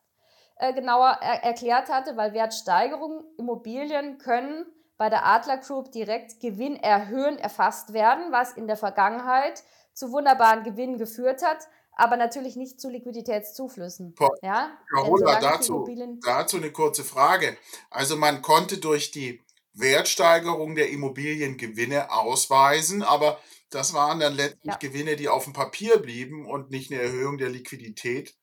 äh, 0.56 0.72
genauer 0.72 1.18
er 1.20 1.44
erklärt 1.44 1.88
hatte, 1.88 2.16
weil 2.16 2.32
Wertsteigerung 2.32 3.24
Immobilien 3.38 4.18
können 4.18 4.66
bei 4.96 5.08
der 5.08 5.24
Adler 5.24 5.58
Group 5.58 5.92
direkt 5.92 6.40
gewinnerhöhend 6.40 7.40
erfasst 7.40 7.92
werden, 7.92 8.32
was 8.32 8.54
in 8.54 8.66
der 8.66 8.76
Vergangenheit 8.76 9.62
zu 9.94 10.10
wunderbaren 10.12 10.64
Gewinnen 10.64 10.98
geführt 10.98 11.42
hat, 11.44 11.68
aber 11.92 12.16
natürlich 12.16 12.56
nicht 12.56 12.80
zu 12.80 12.88
Liquiditätszuflüssen. 12.88 14.14
Ja? 14.42 14.70
Carola, 14.92 15.40
dazu, 15.40 15.88
dazu 16.24 16.56
eine 16.56 16.72
kurze 16.72 17.04
Frage. 17.04 17.56
Also 17.90 18.16
man 18.16 18.42
konnte 18.42 18.78
durch 18.78 19.10
die 19.10 19.40
Wertsteigerung 19.78 20.74
der 20.74 20.90
Immobilien 20.90 21.56
Gewinne 21.56 22.10
ausweisen, 22.12 23.02
aber 23.02 23.40
das 23.70 23.92
waren 23.92 24.20
dann 24.20 24.34
letztlich 24.34 24.72
ja. 24.72 24.76
Gewinne, 24.76 25.16
die 25.16 25.28
auf 25.28 25.44
dem 25.44 25.52
Papier 25.52 25.98
blieben 25.98 26.46
und 26.46 26.70
nicht 26.70 26.90
eine 26.90 27.02
Erhöhung 27.02 27.38
der 27.38 27.50
Liquidität 27.50 28.34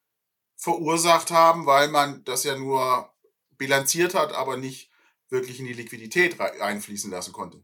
verursacht 0.55 1.31
haben, 1.31 1.65
weil 1.65 1.89
man 1.89 2.23
das 2.23 2.43
ja 2.43 2.55
nur 2.55 3.13
bilanziert 3.57 4.13
hat, 4.13 4.33
aber 4.33 4.57
nicht 4.57 4.91
wirklich 5.29 5.59
in 5.59 5.65
die 5.65 5.73
Liquidität 5.73 6.39
einfließen 6.39 7.11
lassen 7.11 7.33
konnte. 7.33 7.63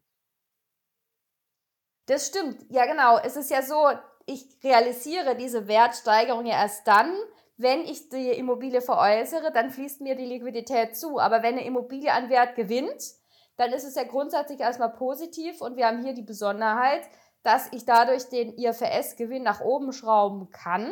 Das 2.07 2.27
stimmt. 2.27 2.65
Ja, 2.69 2.85
genau. 2.85 3.19
Es 3.19 3.35
ist 3.35 3.51
ja 3.51 3.61
so, 3.61 3.89
ich 4.25 4.57
realisiere 4.63 5.35
diese 5.37 5.67
Wertsteigerung 5.67 6.45
ja 6.45 6.55
erst 6.61 6.87
dann, 6.87 7.15
wenn 7.57 7.81
ich 7.81 8.09
die 8.09 8.31
Immobilie 8.31 8.81
veräußere, 8.81 9.51
dann 9.53 9.69
fließt 9.69 10.01
mir 10.01 10.15
die 10.15 10.25
Liquidität 10.25 10.97
zu. 10.97 11.19
Aber 11.19 11.43
wenn 11.43 11.55
eine 11.55 11.65
Immobilie 11.65 12.11
an 12.11 12.29
Wert 12.29 12.55
gewinnt, 12.55 13.20
dann 13.61 13.73
ist 13.73 13.83
es 13.83 13.95
ja 13.95 14.03
grundsätzlich 14.03 14.59
erstmal 14.59 14.91
positiv 14.91 15.61
und 15.61 15.77
wir 15.77 15.85
haben 15.85 16.03
hier 16.03 16.13
die 16.13 16.23
Besonderheit, 16.23 17.01
dass 17.43 17.71
ich 17.71 17.85
dadurch 17.85 18.27
den 18.29 18.57
IFRS-Gewinn 18.57 19.43
nach 19.43 19.61
oben 19.61 19.93
schrauben 19.93 20.49
kann. 20.49 20.91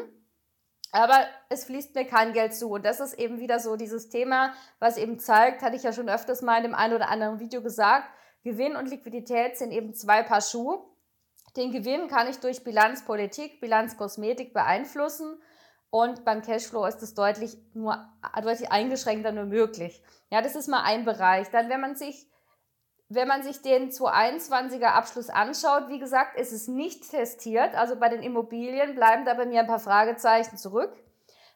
Aber 0.92 1.20
es 1.50 1.66
fließt 1.66 1.96
mir 1.96 2.06
kein 2.06 2.34
Geld 2.34 2.56
zu. 2.56 2.70
Und 2.70 2.86
das 2.86 3.00
ist 3.00 3.14
eben 3.14 3.40
wieder 3.40 3.60
so 3.60 3.76
dieses 3.76 4.10
Thema, 4.10 4.54
was 4.80 4.98
eben 4.98 5.20
zeigt, 5.20 5.62
hatte 5.62 5.76
ich 5.76 5.84
ja 5.84 5.94
schon 5.94 6.10
öfters 6.10 6.42
mal 6.42 6.58
in 6.58 6.64
dem 6.64 6.76
einen 6.76 6.94
oder 6.96 7.10
anderen 7.10 7.40
Video 7.40 7.62
gesagt, 7.62 8.08
Gewinn 8.44 8.76
und 8.76 8.90
Liquidität 8.90 9.58
sind 9.58 9.72
eben 9.72 9.94
zwei 9.94 10.24
Paar 10.24 10.42
Schuhe. 10.42 10.84
Den 11.58 11.72
Gewinn 11.72 12.08
kann 12.08 12.28
ich 12.28 12.40
durch 12.40 12.64
Bilanzpolitik, 12.64 13.62
Bilanzkosmetik 13.62 14.54
beeinflussen 14.54 15.40
und 15.90 16.24
beim 16.24 16.42
Cashflow 16.44 16.86
ist 16.86 17.02
es 17.02 17.16
deutlich 17.16 17.58
nur 17.74 18.08
deutlich 18.44 18.72
eingeschränkter 18.72 19.32
nur 19.32 19.46
möglich. 19.46 20.04
Ja, 20.30 20.42
das 20.42 20.56
ist 20.56 20.68
mal 20.68 20.84
ein 20.84 21.04
Bereich. 21.04 21.50
Dann, 21.50 21.70
wenn 21.70 21.82
man 21.82 21.96
sich 21.96 22.28
wenn 23.10 23.28
man 23.28 23.42
sich 23.42 23.64
den 23.64 23.90
2021er 23.90 24.92
Abschluss 24.92 25.30
anschaut, 25.30 25.90
wie 25.90 25.98
gesagt, 25.98 26.40
ist 26.40 26.54
es 26.54 26.68
nicht 26.68 27.10
testiert. 27.10 27.74
Also 27.76 27.96
bei 27.96 28.08
den 28.08 28.22
Immobilien 28.22 28.94
bleiben 28.94 29.26
da 29.26 29.34
bei 29.34 29.48
mir 29.48 29.62
ein 29.62 29.68
paar 29.68 29.80
Fragezeichen 29.80 30.58
zurück, 30.58 30.94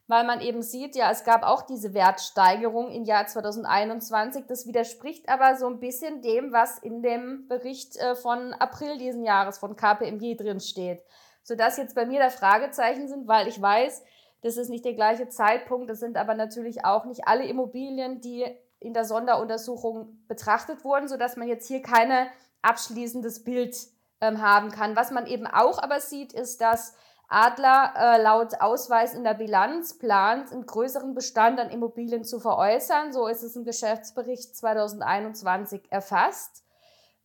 weil 0.07 0.25
man 0.25 0.41
eben 0.41 0.63
sieht, 0.63 0.95
ja, 0.95 1.11
es 1.11 1.23
gab 1.23 1.43
auch 1.43 1.61
diese 1.61 1.93
Wertsteigerung 1.93 2.89
im 2.89 3.03
Jahr 3.03 3.27
2021. 3.27 4.45
Das 4.47 4.65
widerspricht 4.65 5.29
aber 5.29 5.55
so 5.55 5.67
ein 5.67 5.79
bisschen 5.79 6.23
dem, 6.23 6.51
was 6.51 6.79
in 6.79 7.03
dem 7.03 7.47
Bericht 7.47 7.97
äh, 7.97 8.15
von 8.15 8.53
April 8.53 8.97
diesen 8.97 9.23
Jahres 9.23 9.59
von 9.59 9.75
KPMG 9.75 10.35
drin 10.35 10.59
steht. 10.59 11.03
Sodass 11.43 11.77
jetzt 11.77 11.93
bei 11.93 12.07
mir 12.07 12.19
da 12.19 12.31
Fragezeichen 12.31 13.07
sind, 13.07 13.27
weil 13.27 13.47
ich 13.47 13.61
weiß, 13.61 14.03
das 14.41 14.57
ist 14.57 14.69
nicht 14.69 14.85
der 14.85 14.95
gleiche 14.95 15.29
Zeitpunkt. 15.29 15.87
Das 15.87 15.99
sind 15.99 16.17
aber 16.17 16.33
natürlich 16.33 16.83
auch 16.83 17.05
nicht 17.05 17.27
alle 17.27 17.45
Immobilien, 17.45 18.21
die 18.21 18.43
in 18.83 18.93
der 18.93 19.05
Sonderuntersuchung 19.05 20.25
betrachtet 20.27 20.83
wurden, 20.83 21.07
sodass 21.07 21.37
man 21.37 21.47
jetzt 21.47 21.67
hier 21.67 21.81
kein 21.81 22.27
abschließendes 22.61 23.43
Bild 23.43 23.75
ähm, 24.21 24.41
haben 24.41 24.71
kann. 24.71 24.95
Was 24.95 25.11
man 25.11 25.27
eben 25.27 25.47
auch 25.47 25.79
aber 25.79 25.99
sieht, 25.99 26.33
ist, 26.33 26.61
dass 26.61 26.93
Adler 27.27 27.93
äh, 27.97 28.21
laut 28.21 28.61
Ausweis 28.61 29.13
in 29.13 29.23
der 29.23 29.33
Bilanz 29.33 29.97
plant, 29.97 30.51
einen 30.51 30.65
größeren 30.65 31.15
Bestand 31.15 31.59
an 31.59 31.71
Immobilien 31.71 32.23
zu 32.23 32.39
veräußern. 32.39 33.11
So 33.11 33.27
ist 33.27 33.43
es 33.43 33.55
im 33.55 33.63
Geschäftsbericht 33.63 34.55
2021 34.55 35.91
erfasst. 35.91 36.63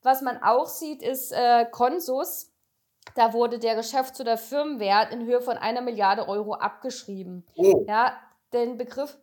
Was 0.02 0.22
man 0.22 0.42
auch 0.42 0.66
sieht, 0.66 1.02
ist 1.02 1.32
äh, 1.32 1.66
Consus. 1.70 2.52
Da 3.14 3.32
wurde 3.32 3.58
der 3.58 3.74
Geschäfts- 3.74 4.20
oder 4.20 4.38
Firmenwert 4.38 5.12
in 5.12 5.24
Höhe 5.24 5.40
von 5.40 5.58
einer 5.58 5.80
Milliarde 5.80 6.28
Euro 6.28 6.54
abgeschrieben. 6.54 7.44
Oh. 7.56 7.84
Ja, 7.86 8.14
den 8.52 8.78
Begriff, 8.78 9.18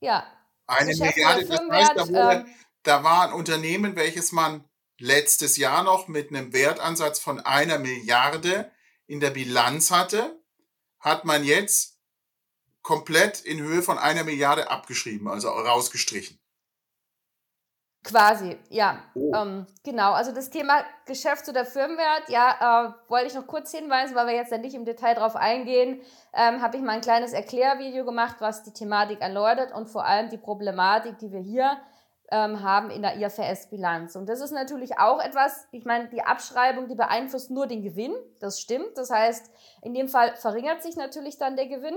ja, 0.00 0.24
eine 0.66 0.94
Milliarde, 0.94 1.46
das 1.46 1.60
heißt, 1.70 1.92
da, 1.96 2.08
wurde, 2.08 2.36
ähm, 2.36 2.54
da 2.82 3.04
war 3.04 3.28
ein 3.28 3.32
Unternehmen, 3.32 3.96
welches 3.96 4.32
man 4.32 4.64
letztes 4.98 5.56
Jahr 5.56 5.82
noch 5.82 6.08
mit 6.08 6.30
einem 6.30 6.52
Wertansatz 6.52 7.18
von 7.18 7.40
einer 7.40 7.78
Milliarde 7.78 8.70
in 9.06 9.20
der 9.20 9.30
Bilanz 9.30 9.90
hatte, 9.90 10.40
hat 10.98 11.24
man 11.24 11.44
jetzt 11.44 11.98
komplett 12.82 13.40
in 13.40 13.60
Höhe 13.60 13.82
von 13.82 13.98
einer 13.98 14.24
Milliarde 14.24 14.70
abgeschrieben, 14.70 15.28
also 15.28 15.48
rausgestrichen. 15.48 16.38
Quasi, 18.06 18.56
ja. 18.70 19.00
Oh. 19.16 19.32
Ähm, 19.34 19.66
genau, 19.82 20.12
also 20.12 20.32
das 20.32 20.48
Thema 20.48 20.84
Geschäfts- 21.06 21.48
oder 21.48 21.64
Firmenwert, 21.64 22.28
ja, 22.28 22.86
äh, 22.86 23.10
wollte 23.10 23.26
ich 23.26 23.34
noch 23.34 23.48
kurz 23.48 23.72
hinweisen, 23.72 24.14
weil 24.14 24.28
wir 24.28 24.34
jetzt 24.34 24.52
ja 24.52 24.58
nicht 24.58 24.74
im 24.74 24.84
Detail 24.84 25.14
drauf 25.14 25.34
eingehen, 25.34 26.00
ähm, 26.32 26.62
habe 26.62 26.76
ich 26.76 26.84
mal 26.84 26.92
ein 26.92 27.00
kleines 27.00 27.32
Erklärvideo 27.32 28.04
gemacht, 28.04 28.36
was 28.38 28.62
die 28.62 28.72
Thematik 28.72 29.20
erläutert 29.20 29.72
und 29.74 29.88
vor 29.88 30.06
allem 30.06 30.28
die 30.30 30.38
Problematik, 30.38 31.18
die 31.18 31.32
wir 31.32 31.40
hier 31.40 31.78
ähm, 32.30 32.62
haben 32.62 32.90
in 32.90 33.02
der 33.02 33.16
IFRS-Bilanz. 33.16 34.14
Und 34.14 34.28
das 34.28 34.40
ist 34.40 34.52
natürlich 34.52 35.00
auch 35.00 35.20
etwas, 35.20 35.66
ich 35.72 35.84
meine, 35.84 36.08
die 36.08 36.22
Abschreibung, 36.22 36.86
die 36.86 36.94
beeinflusst 36.94 37.50
nur 37.50 37.66
den 37.66 37.82
Gewinn, 37.82 38.14
das 38.38 38.60
stimmt. 38.60 38.96
Das 38.96 39.10
heißt, 39.10 39.50
in 39.82 39.94
dem 39.94 40.08
Fall 40.08 40.36
verringert 40.36 40.80
sich 40.80 40.94
natürlich 40.94 41.38
dann 41.38 41.56
der 41.56 41.66
Gewinn. 41.66 41.96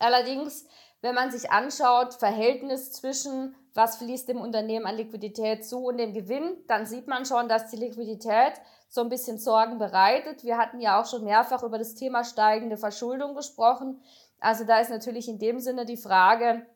Allerdings, 0.00 0.66
wenn 1.00 1.14
man 1.14 1.30
sich 1.30 1.52
anschaut, 1.52 2.14
Verhältnis 2.14 2.92
zwischen 2.92 3.54
was 3.78 3.98
fließt 3.98 4.28
dem 4.28 4.40
Unternehmen 4.40 4.86
an 4.86 4.96
Liquidität 4.96 5.64
zu 5.64 5.84
und 5.84 5.98
dem 5.98 6.12
Gewinn, 6.12 6.56
dann 6.66 6.84
sieht 6.84 7.06
man 7.06 7.24
schon, 7.24 7.48
dass 7.48 7.70
die 7.70 7.76
Liquidität 7.76 8.54
so 8.88 9.02
ein 9.02 9.08
bisschen 9.08 9.38
Sorgen 9.38 9.78
bereitet. 9.78 10.42
Wir 10.42 10.58
hatten 10.58 10.80
ja 10.80 11.00
auch 11.00 11.06
schon 11.06 11.22
mehrfach 11.22 11.62
über 11.62 11.78
das 11.78 11.94
Thema 11.94 12.24
steigende 12.24 12.76
Verschuldung 12.76 13.36
gesprochen. 13.36 14.02
Also 14.40 14.64
da 14.64 14.80
ist 14.80 14.90
natürlich 14.90 15.28
in 15.28 15.38
dem 15.38 15.60
Sinne 15.60 15.86
die 15.86 15.96
Frage, 15.96 16.66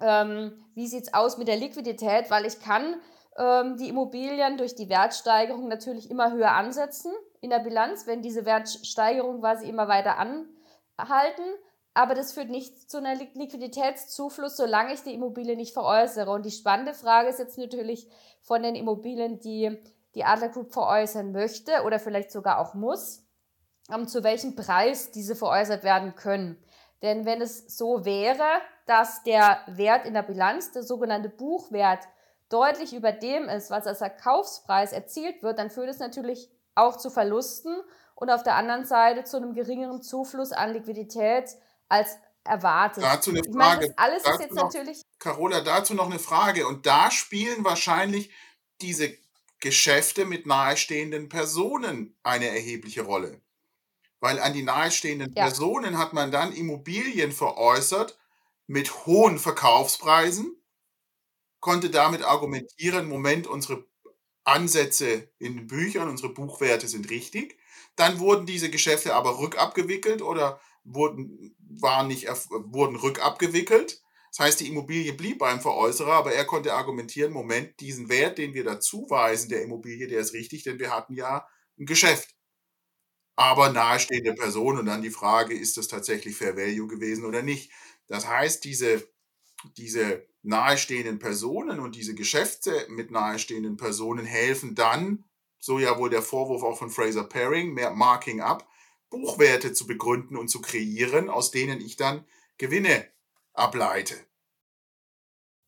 ähm, 0.00 0.64
wie 0.74 0.86
sieht 0.86 1.02
es 1.02 1.14
aus 1.14 1.36
mit 1.36 1.46
der 1.46 1.58
Liquidität, 1.58 2.30
weil 2.30 2.46
ich 2.46 2.58
kann 2.58 2.96
ähm, 3.36 3.76
die 3.76 3.90
Immobilien 3.90 4.56
durch 4.56 4.74
die 4.74 4.88
Wertsteigerung 4.88 5.68
natürlich 5.68 6.10
immer 6.10 6.32
höher 6.32 6.52
ansetzen 6.52 7.12
in 7.42 7.50
der 7.50 7.58
Bilanz, 7.58 8.06
wenn 8.06 8.22
diese 8.22 8.46
Wertsteigerung 8.46 9.40
quasi 9.40 9.68
immer 9.68 9.88
weiter 9.88 10.16
anhalten 10.16 11.44
aber 12.00 12.14
das 12.14 12.32
führt 12.32 12.48
nicht 12.48 12.90
zu 12.90 12.96
einer 12.96 13.14
Liquiditätszufluss, 13.14 14.56
solange 14.56 14.94
ich 14.94 15.02
die 15.02 15.12
Immobilie 15.12 15.54
nicht 15.54 15.74
veräußere. 15.74 16.30
Und 16.30 16.46
die 16.46 16.50
spannende 16.50 16.94
Frage 16.94 17.28
ist 17.28 17.38
jetzt 17.38 17.58
natürlich 17.58 18.08
von 18.40 18.62
den 18.62 18.74
Immobilien, 18.74 19.38
die 19.38 19.78
die 20.14 20.24
Adler 20.24 20.48
Group 20.48 20.72
veräußern 20.72 21.30
möchte 21.30 21.82
oder 21.84 22.00
vielleicht 22.00 22.32
sogar 22.32 22.58
auch 22.58 22.72
muss, 22.72 23.22
um, 23.94 24.08
zu 24.08 24.24
welchem 24.24 24.56
Preis 24.56 25.10
diese 25.10 25.36
veräußert 25.36 25.84
werden 25.84 26.14
können. 26.14 26.56
Denn 27.02 27.26
wenn 27.26 27.42
es 27.42 27.76
so 27.76 28.06
wäre, 28.06 28.48
dass 28.86 29.22
der 29.22 29.58
Wert 29.66 30.06
in 30.06 30.14
der 30.14 30.22
Bilanz, 30.22 30.72
der 30.72 30.82
sogenannte 30.82 31.28
Buchwert, 31.28 32.08
deutlich 32.48 32.94
über 32.94 33.12
dem 33.12 33.44
ist, 33.44 33.70
was 33.70 33.86
als 33.86 33.98
Verkaufspreis 33.98 34.92
erzielt 34.92 35.42
wird, 35.42 35.58
dann 35.58 35.70
führt 35.70 35.90
es 35.90 35.98
natürlich 35.98 36.50
auch 36.74 36.96
zu 36.96 37.10
Verlusten 37.10 37.76
und 38.14 38.30
auf 38.30 38.42
der 38.42 38.56
anderen 38.56 38.86
Seite 38.86 39.24
zu 39.24 39.36
einem 39.36 39.52
geringeren 39.52 40.02
Zufluss 40.02 40.52
an 40.52 40.72
Liquidität 40.72 41.56
als 41.90 42.16
erwartet. 42.44 43.04
Dazu 43.04 43.30
eine 43.30 43.40
Frage. 43.40 43.50
Ich 43.50 43.56
meine, 43.56 43.98
alles 43.98 44.22
dazu 44.22 44.34
ist 44.34 44.40
jetzt 44.40 44.54
noch, 44.54 44.64
natürlich. 44.64 45.02
Carola, 45.18 45.60
dazu 45.60 45.94
noch 45.94 46.06
eine 46.06 46.18
Frage. 46.18 46.66
Und 46.66 46.86
da 46.86 47.10
spielen 47.10 47.64
wahrscheinlich 47.64 48.30
diese 48.80 49.16
Geschäfte 49.60 50.24
mit 50.24 50.46
nahestehenden 50.46 51.28
Personen 51.28 52.16
eine 52.22 52.48
erhebliche 52.48 53.02
Rolle. 53.02 53.42
Weil 54.20 54.38
an 54.38 54.54
die 54.54 54.62
nahestehenden 54.62 55.32
ja. 55.34 55.44
Personen 55.44 55.98
hat 55.98 56.12
man 56.12 56.30
dann 56.30 56.52
Immobilien 56.52 57.32
veräußert 57.32 58.18
mit 58.66 59.06
hohen 59.06 59.38
Verkaufspreisen, 59.38 60.56
konnte 61.60 61.90
damit 61.90 62.22
argumentieren, 62.22 63.08
Moment, 63.08 63.46
unsere 63.46 63.84
Ansätze 64.44 65.30
in 65.38 65.56
den 65.56 65.66
Büchern, 65.66 66.08
unsere 66.08 66.32
Buchwerte 66.32 66.88
sind 66.88 67.10
richtig. 67.10 67.58
Dann 67.96 68.18
wurden 68.18 68.46
diese 68.46 68.70
Geschäfte 68.70 69.14
aber 69.14 69.38
rückabgewickelt 69.38 70.22
oder 70.22 70.60
wurden, 70.84 71.54
waren 71.58 72.08
nicht, 72.08 72.26
wurden 72.28 72.96
rückabgewickelt. 72.96 74.02
Das 74.30 74.46
heißt, 74.46 74.60
die 74.60 74.68
Immobilie 74.68 75.12
blieb 75.12 75.38
beim 75.38 75.60
Veräußerer, 75.60 76.12
aber 76.12 76.32
er 76.32 76.44
konnte 76.44 76.74
argumentieren, 76.74 77.32
Moment, 77.32 77.80
diesen 77.80 78.08
Wert, 78.08 78.38
den 78.38 78.54
wir 78.54 78.64
dazuweisen 78.64 79.48
der 79.48 79.62
Immobilie, 79.62 80.06
der 80.06 80.20
ist 80.20 80.34
richtig, 80.34 80.62
denn 80.62 80.78
wir 80.78 80.94
hatten 80.94 81.14
ja 81.14 81.46
ein 81.78 81.86
Geschäft. 81.86 82.34
Aber 83.36 83.70
nahestehende 83.70 84.34
Person 84.34 84.78
und 84.78 84.86
dann 84.86 85.02
die 85.02 85.10
Frage, 85.10 85.54
ist 85.54 85.76
das 85.76 85.88
tatsächlich 85.88 86.36
Fair 86.36 86.56
Value 86.56 86.86
gewesen 86.86 87.24
oder 87.24 87.42
nicht? 87.42 87.72
Das 88.06 88.28
heißt, 88.28 88.64
diese, 88.64 89.08
diese 89.76 90.26
nahestehenden 90.42 91.18
Personen 91.18 91.80
und 91.80 91.96
diese 91.96 92.14
Geschäfte 92.14 92.86
mit 92.88 93.10
nahestehenden 93.10 93.76
Personen 93.76 94.26
helfen 94.26 94.74
dann, 94.74 95.24
so 95.58 95.78
ja 95.78 95.98
wohl 95.98 96.10
der 96.10 96.22
Vorwurf 96.22 96.62
auch 96.62 96.78
von 96.78 96.90
Fraser 96.90 97.24
Paring, 97.24 97.74
mehr 97.74 97.90
Marking 97.90 98.40
up, 98.40 98.69
Buchwerte 99.10 99.72
zu 99.72 99.86
begründen 99.86 100.36
und 100.36 100.48
zu 100.48 100.60
kreieren, 100.60 101.28
aus 101.28 101.50
denen 101.50 101.80
ich 101.80 101.96
dann 101.96 102.24
Gewinne 102.58 103.04
ableite. 103.52 104.14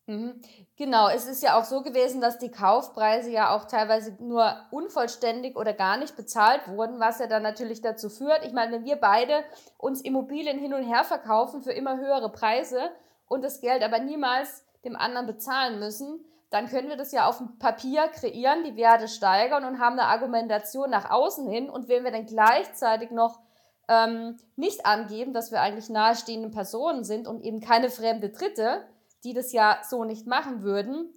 Mhm. 0.05 0.41
Genau, 0.75 1.07
es 1.07 1.27
ist 1.27 1.43
ja 1.43 1.57
auch 1.57 1.63
so 1.63 1.81
gewesen, 1.81 2.19
dass 2.19 2.37
die 2.37 2.51
Kaufpreise 2.51 3.31
ja 3.31 3.55
auch 3.55 3.65
teilweise 3.65 4.17
nur 4.19 4.53
unvollständig 4.71 5.55
oder 5.55 5.73
gar 5.73 5.97
nicht 5.97 6.17
bezahlt 6.17 6.67
wurden, 6.67 6.99
was 6.99 7.19
ja 7.19 7.27
dann 7.27 7.43
natürlich 7.43 7.81
dazu 7.81 8.09
führt. 8.09 8.43
Ich 8.45 8.51
meine, 8.51 8.73
wenn 8.73 8.85
wir 8.85 8.97
beide 8.97 9.45
uns 9.77 10.01
Immobilien 10.01 10.59
hin 10.59 10.73
und 10.73 10.83
her 10.83 11.05
verkaufen 11.05 11.61
für 11.61 11.71
immer 11.71 11.97
höhere 11.97 12.31
Preise 12.31 12.91
und 13.27 13.43
das 13.43 13.61
Geld 13.61 13.81
aber 13.81 13.99
niemals 13.99 14.65
dem 14.83 14.97
anderen 14.97 15.27
bezahlen 15.27 15.79
müssen, 15.79 16.25
dann 16.53 16.69
können 16.69 16.87
wir 16.87 16.97
das 16.97 17.11
ja 17.11 17.25
auf 17.25 17.39
dem 17.39 17.57
Papier 17.57 18.07
kreieren, 18.09 18.63
die 18.63 18.75
Werte 18.75 19.07
steigern 19.07 19.65
und 19.65 19.79
haben 19.79 19.97
eine 19.97 20.07
Argumentation 20.07 20.91
nach 20.91 21.09
außen 21.09 21.49
hin. 21.49 21.67
Und 21.67 21.87
wenn 21.87 22.03
wir 22.03 22.11
dann 22.11 22.27
gleichzeitig 22.27 23.09
noch 23.09 23.39
ähm, 23.87 24.37
nicht 24.55 24.85
angeben, 24.85 25.33
dass 25.33 25.51
wir 25.51 25.61
eigentlich 25.61 25.89
nahestehende 25.89 26.49
Personen 26.49 27.03
sind 27.03 27.27
und 27.27 27.41
eben 27.41 27.59
keine 27.59 27.89
fremde 27.89 28.29
Dritte, 28.29 28.87
die 29.23 29.33
das 29.33 29.51
ja 29.51 29.79
so 29.89 30.03
nicht 30.03 30.27
machen 30.27 30.61
würden, 30.61 31.11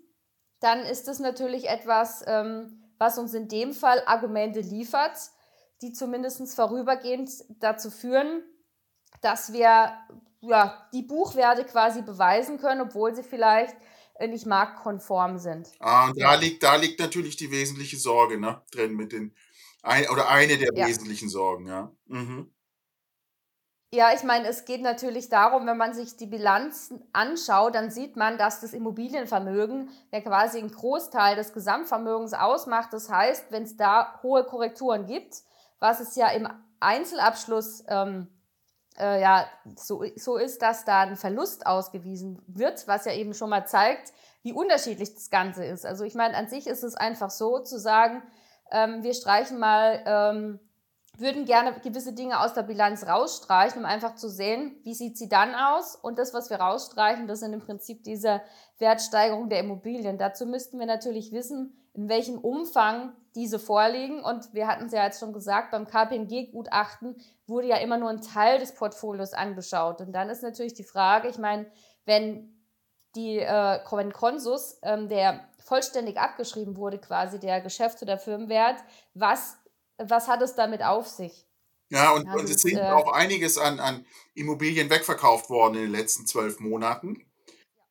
dann 0.61 0.81
ist 0.81 1.07
das 1.07 1.19
natürlich 1.19 1.69
etwas, 1.69 2.25
ähm, 2.27 2.83
was 2.97 3.19
uns 3.19 3.35
in 3.35 3.49
dem 3.49 3.75
Fall 3.75 4.03
Argumente 4.07 4.61
liefert, 4.61 5.19
die 5.83 5.93
zumindest 5.93 6.55
vorübergehend 6.55 7.31
dazu 7.61 7.91
führen, 7.91 8.43
dass 9.21 9.53
wir 9.53 9.93
ja, 10.41 10.89
die 10.95 11.03
Buchwerte 11.03 11.65
quasi 11.65 12.01
beweisen 12.01 12.57
können, 12.57 12.81
obwohl 12.81 13.15
sie 13.15 13.23
vielleicht 13.23 13.77
nicht 14.21 14.47
marktkonform 14.47 15.39
sind. 15.39 15.69
Ah, 15.79 16.09
und 16.09 16.21
da 16.21 16.35
liegt, 16.35 16.63
da 16.63 16.77
liegt 16.77 17.01
natürlich 17.01 17.37
die 17.37 17.51
wesentliche 17.51 17.97
Sorge 17.97 18.39
ne, 18.39 18.63
drin 18.71 18.97
mit 18.97 19.13
den, 19.13 19.35
ein, 19.83 20.09
oder 20.09 20.29
eine 20.29 20.59
der 20.59 20.73
ja. 20.75 20.87
wesentlichen 20.87 21.29
Sorgen, 21.29 21.67
ja. 21.67 21.93
Mhm. 22.07 22.51
Ja, 23.93 24.13
ich 24.13 24.25
meine, 24.25 24.49
es 24.49 24.65
geht 24.65 24.83
natürlich 24.83 25.29
darum, 25.29 25.67
wenn 25.67 25.77
man 25.77 25.95
sich 25.95 26.17
die 26.17 26.27
Bilanzen 26.27 27.03
anschaut, 27.13 27.75
dann 27.77 27.91
sieht 27.91 28.17
man, 28.17 28.37
dass 28.37 28.61
das 28.61 28.73
Immobilienvermögen 28.73 29.91
ja 30.13 30.21
quasi 30.21 30.59
einen 30.59 30.73
Großteil 30.73 31.37
des 31.37 31.53
Gesamtvermögens 31.53 32.35
ausmacht. 32.35 32.93
Das 32.93 33.09
heißt, 33.09 33.47
wenn 33.51 33.63
es 33.63 33.77
da 33.77 34.21
hohe 34.23 34.45
Korrekturen 34.45 35.07
gibt, 35.07 35.37
was 35.79 36.01
es 36.01 36.17
ja 36.17 36.29
im 36.29 36.49
Einzelabschluss 36.81 37.85
ähm, 37.89 38.27
äh, 38.99 39.21
ja 39.21 39.47
so, 39.77 40.05
so 40.17 40.37
ist, 40.37 40.63
dass 40.63 40.85
da 40.85 41.03
ein 41.03 41.17
Verlust 41.17 41.67
ausgewiesen 41.67 42.43
wird, 42.47 42.87
was 42.89 43.05
ja 43.05 43.13
eben 43.13 43.35
schon 43.35 43.51
mal 43.51 43.67
zeigt, 43.67 44.13
wie 44.43 44.53
unterschiedlich 44.53 45.15
das 45.15 45.31
Ganze 45.31 45.65
ist. 45.65 45.85
Also 45.85 46.05
ich 46.05 46.15
meine, 46.15 46.37
an 46.37 46.49
sich 46.49 46.67
ist 46.67 46.85
es 46.85 46.95
einfach 46.95 47.31
so 47.31 47.59
zu 47.61 47.79
sagen, 47.79 48.23
ähm, 48.71 49.03
wir 49.03 49.15
streichen 49.15 49.59
mal, 49.59 50.03
ähm, 50.07 50.61
würden 51.19 51.47
gerne 51.47 51.73
gewisse 51.81 52.13
Dinge 52.13 52.41
aus 52.41 52.55
der 52.55 52.63
Bilanz 52.63 53.07
rausstreichen, 53.07 53.81
um 53.81 53.87
einfach 53.87 54.17
zu 54.17 54.29
sehen, 54.29 54.77
wie 54.83 54.95
sieht 54.95 55.17
sie 55.17 55.29
dann 55.29 55.55
aus. 55.55 55.97
Und 55.97 56.19
das, 56.19 56.35
was 56.35 56.51
wir 56.51 56.59
rausstreichen, 56.59 57.27
das 57.27 57.41
sind 57.41 57.53
im 57.53 57.61
Prinzip 57.61 58.05
diese 58.05 58.43
Wertsteigerung 58.79 59.49
der 59.49 59.61
Immobilien. 59.61 60.19
Dazu 60.19 60.47
müssten 60.47 60.79
wir 60.79 60.87
natürlich 60.87 61.33
wissen, 61.33 61.77
in 61.95 62.09
welchem 62.09 62.39
Umfang 62.39 63.15
diese 63.37 63.59
vorliegen. 63.59 64.25
Und 64.25 64.53
wir 64.55 64.67
hatten 64.67 64.87
es 64.87 64.93
ja 64.93 65.05
jetzt 65.05 65.21
schon 65.21 65.33
gesagt, 65.33 65.71
beim 65.71 65.87
KPMG-Gutachten 65.87 67.17
wurde 67.47 67.69
ja 67.69 67.77
immer 67.77 67.99
nur 67.99 68.11
ein 68.11 68.23
Teil 68.23 68.59
des 68.59 68.75
Portfolios 68.75 69.33
angeschaut. 69.35 70.01
Und 70.01 70.13
dann 70.13 70.31
ist 70.31 70.43
natürlich 70.43 70.75
die 70.75 70.85
Frage, 70.85 71.29
ich 71.29 71.39
meine, 71.39 71.71
wenn 72.07 72.53
die 73.15 73.39
äh, 73.39 73.79
wenn 73.91 74.13
Consus, 74.13 74.79
ähm, 74.83 75.09
der 75.09 75.49
vollständig 75.65 76.19
abgeschrieben 76.19 76.77
wurde, 76.77 76.99
quasi 76.99 77.39
der 77.39 77.61
Geschäfts- 77.61 78.03
oder 78.03 78.19
Firmenwert, 78.19 78.77
was, 79.15 79.57
was 79.99 80.29
hat 80.29 80.43
es 80.43 80.55
damit 80.55 80.83
auf 80.83 81.07
sich? 81.07 81.47
Ja, 81.89 82.13
und, 82.13 82.29
und 82.29 82.51
es 82.51 82.63
sind 82.63 82.79
äh, 82.79 82.91
auch 82.91 83.13
einiges 83.13 83.59
an, 83.59 83.79
an 83.81 84.05
Immobilien 84.35 84.91
wegverkauft 84.91 85.51
worden 85.51 85.77
in 85.77 85.83
den 85.83 85.93
letzten 85.93 86.27
zwölf 86.27 86.59
Monaten. 86.61 87.26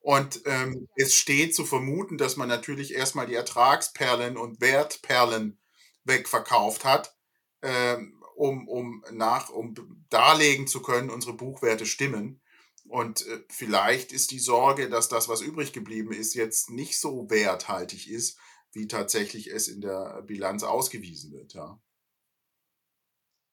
Und 0.06 0.42
ähm, 0.46 0.88
es 0.96 1.16
steht 1.16 1.56
zu 1.56 1.66
vermuten, 1.66 2.20
dass 2.20 2.38
man 2.38 2.48
natürlich 2.48 2.94
erstmal 2.94 3.26
die 3.26 3.34
Ertragsperlen 3.34 4.38
und 4.38 4.62
Wertperlen 4.62 5.58
wegverkauft 6.04 6.86
hat, 6.86 7.18
ähm, 7.64 8.24
um, 8.36 8.68
um, 8.68 9.04
nach, 9.12 9.50
um 9.50 9.74
darlegen 10.12 10.68
zu 10.68 10.84
können, 10.84 11.10
unsere 11.10 11.34
Buchwerte 11.34 11.88
stimmen. 11.88 12.40
Und 12.88 13.26
äh, 13.26 13.40
vielleicht 13.50 14.12
ist 14.12 14.30
die 14.30 14.38
Sorge, 14.38 14.92
dass 14.92 15.10
das, 15.10 15.28
was 15.28 15.42
übrig 15.42 15.74
geblieben 15.74 16.12
ist, 16.12 16.36
jetzt 16.36 16.70
nicht 16.70 17.00
so 17.00 17.28
werthaltig 17.32 18.08
ist, 18.08 18.38
wie 18.74 18.88
tatsächlich 18.88 19.48
es 19.52 19.68
in 19.68 19.82
der 19.82 20.22
Bilanz 20.22 20.62
ausgewiesen 20.62 21.32
wird. 21.32 21.56
Ja. 21.56 21.80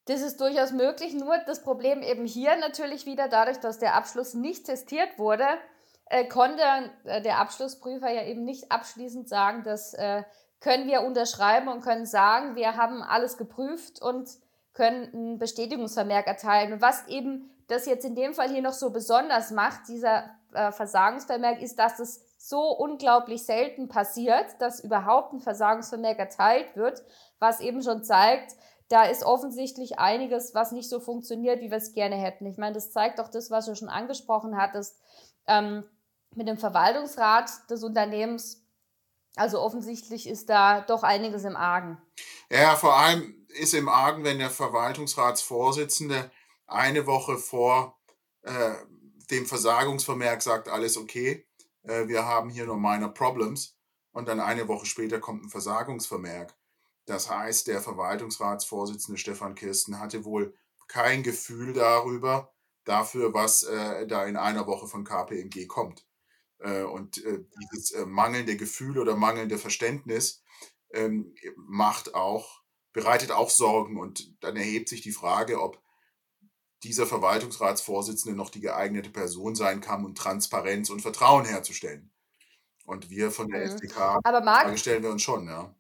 Das 0.04 0.20
ist 0.20 0.38
durchaus 0.38 0.72
möglich, 0.72 1.14
nur 1.14 1.38
das 1.46 1.62
Problem 1.62 2.02
eben 2.02 2.26
hier 2.26 2.56
natürlich 2.56 3.06
wieder 3.06 3.28
dadurch, 3.28 3.56
dass 3.56 3.78
der 3.78 3.94
Abschluss 3.94 4.34
nicht 4.34 4.66
testiert 4.66 5.18
wurde, 5.18 5.46
äh, 6.12 6.26
konnte 6.26 6.62
äh, 7.04 7.22
der 7.22 7.38
Abschlussprüfer 7.38 8.10
ja 8.10 8.24
eben 8.24 8.44
nicht 8.44 8.70
abschließend 8.70 9.30
sagen, 9.30 9.62
das 9.64 9.94
äh, 9.94 10.22
können 10.60 10.86
wir 10.86 11.02
unterschreiben 11.02 11.68
und 11.68 11.80
können 11.80 12.04
sagen, 12.04 12.54
wir 12.54 12.76
haben 12.76 13.02
alles 13.02 13.38
geprüft 13.38 14.02
und 14.02 14.28
können 14.74 15.08
einen 15.12 15.38
Bestätigungsvermerk 15.38 16.26
erteilen. 16.26 16.74
Und 16.74 16.82
was 16.82 17.08
eben 17.08 17.50
das 17.66 17.86
jetzt 17.86 18.04
in 18.04 18.14
dem 18.14 18.34
Fall 18.34 18.50
hier 18.50 18.60
noch 18.60 18.74
so 18.74 18.90
besonders 18.90 19.52
macht, 19.52 19.88
dieser 19.88 20.24
äh, 20.52 20.70
Versagensvermerk, 20.70 21.62
ist, 21.62 21.78
dass 21.78 21.98
es 21.98 22.20
so 22.36 22.60
unglaublich 22.60 23.46
selten 23.46 23.88
passiert, 23.88 24.46
dass 24.58 24.84
überhaupt 24.84 25.32
ein 25.32 25.40
Versagensvermerk 25.40 26.18
erteilt 26.18 26.76
wird, 26.76 27.02
was 27.38 27.60
eben 27.60 27.82
schon 27.82 28.04
zeigt, 28.04 28.54
da 28.90 29.04
ist 29.04 29.24
offensichtlich 29.24 29.98
einiges, 29.98 30.54
was 30.54 30.72
nicht 30.72 30.90
so 30.90 31.00
funktioniert, 31.00 31.62
wie 31.62 31.70
wir 31.70 31.78
es 31.78 31.94
gerne 31.94 32.16
hätten. 32.16 32.44
Ich 32.44 32.58
meine, 32.58 32.74
das 32.74 32.92
zeigt 32.92 33.18
auch 33.18 33.28
das, 33.28 33.50
was 33.50 33.64
du 33.64 33.74
schon 33.74 33.88
angesprochen 33.88 34.58
hattest. 34.58 35.00
Ähm, 35.46 35.84
mit 36.36 36.48
dem 36.48 36.58
Verwaltungsrat 36.58 37.70
des 37.70 37.82
Unternehmens. 37.82 38.64
Also 39.36 39.60
offensichtlich 39.60 40.28
ist 40.28 40.50
da 40.50 40.80
doch 40.80 41.02
einiges 41.02 41.44
im 41.44 41.56
Argen. 41.56 41.98
Ja, 42.50 42.76
vor 42.76 42.96
allem 42.96 43.46
ist 43.48 43.74
im 43.74 43.88
Argen, 43.88 44.24
wenn 44.24 44.38
der 44.38 44.50
Verwaltungsratsvorsitzende 44.50 46.30
eine 46.66 47.06
Woche 47.06 47.38
vor 47.38 47.98
äh, 48.42 48.74
dem 49.30 49.46
Versagungsvermerk 49.46 50.42
sagt, 50.42 50.68
alles 50.68 50.96
okay, 50.96 51.46
äh, 51.82 52.08
wir 52.08 52.26
haben 52.26 52.50
hier 52.50 52.66
nur 52.66 52.76
minor 52.76 53.12
problems 53.14 53.76
und 54.12 54.28
dann 54.28 54.40
eine 54.40 54.68
Woche 54.68 54.86
später 54.86 55.20
kommt 55.20 55.44
ein 55.44 55.50
Versagungsvermerk. 55.50 56.54
Das 57.06 57.30
heißt, 57.30 57.66
der 57.66 57.80
Verwaltungsratsvorsitzende 57.80 59.18
Stefan 59.18 59.54
Kirsten 59.54 59.98
hatte 59.98 60.24
wohl 60.24 60.54
kein 60.88 61.22
Gefühl 61.22 61.72
darüber, 61.72 62.52
dafür, 62.84 63.32
was 63.32 63.62
äh, 63.62 64.06
da 64.06 64.24
in 64.26 64.36
einer 64.36 64.66
Woche 64.66 64.86
von 64.86 65.04
KPMG 65.04 65.66
kommt. 65.66 66.06
Äh, 66.62 66.82
und 66.82 67.24
äh, 67.24 67.44
dieses 67.60 67.90
äh, 67.92 68.06
mangelnde 68.06 68.56
Gefühl 68.56 68.98
oder 68.98 69.16
mangelnde 69.16 69.58
Verständnis 69.58 70.42
ähm, 70.92 71.34
macht 71.56 72.14
auch, 72.14 72.62
bereitet 72.92 73.32
auch 73.32 73.50
Sorgen. 73.50 73.98
Und 73.98 74.42
dann 74.42 74.56
erhebt 74.56 74.88
sich 74.88 75.00
die 75.00 75.12
Frage, 75.12 75.60
ob 75.60 75.82
dieser 76.84 77.06
Verwaltungsratsvorsitzende 77.06 78.36
noch 78.36 78.50
die 78.50 78.60
geeignete 78.60 79.10
Person 79.10 79.54
sein 79.54 79.80
kann, 79.80 80.04
um 80.04 80.14
Transparenz 80.14 80.90
und 80.90 81.00
Vertrauen 81.00 81.44
herzustellen. 81.44 82.12
Und 82.84 83.10
wir 83.10 83.30
von 83.30 83.48
der 83.48 83.60
mhm. 83.60 83.74
FDK, 83.74 84.20
Aber 84.24 84.40
Marc, 84.40 84.76
stellen 84.78 85.02
wir 85.02 85.10
uns 85.10 85.22
schon, 85.22 85.46
ja. 85.46 85.74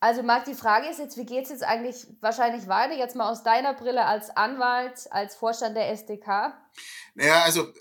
Also 0.00 0.22
Marc, 0.22 0.44
die 0.46 0.54
Frage 0.54 0.88
ist 0.88 0.98
jetzt, 0.98 1.16
wie 1.16 1.24
geht 1.24 1.44
es 1.44 1.50
jetzt 1.50 1.62
eigentlich 1.62 2.06
wahrscheinlich 2.20 2.66
weiter, 2.66 2.94
jetzt 2.94 3.14
mal 3.14 3.30
aus 3.30 3.44
deiner 3.44 3.72
Brille 3.72 4.04
als 4.04 4.30
Anwalt, 4.30 5.06
als 5.10 5.36
Vorstand 5.36 5.76
der 5.76 5.90
SDK? 5.90 6.54
Naja, 7.14 7.42
also 7.42 7.72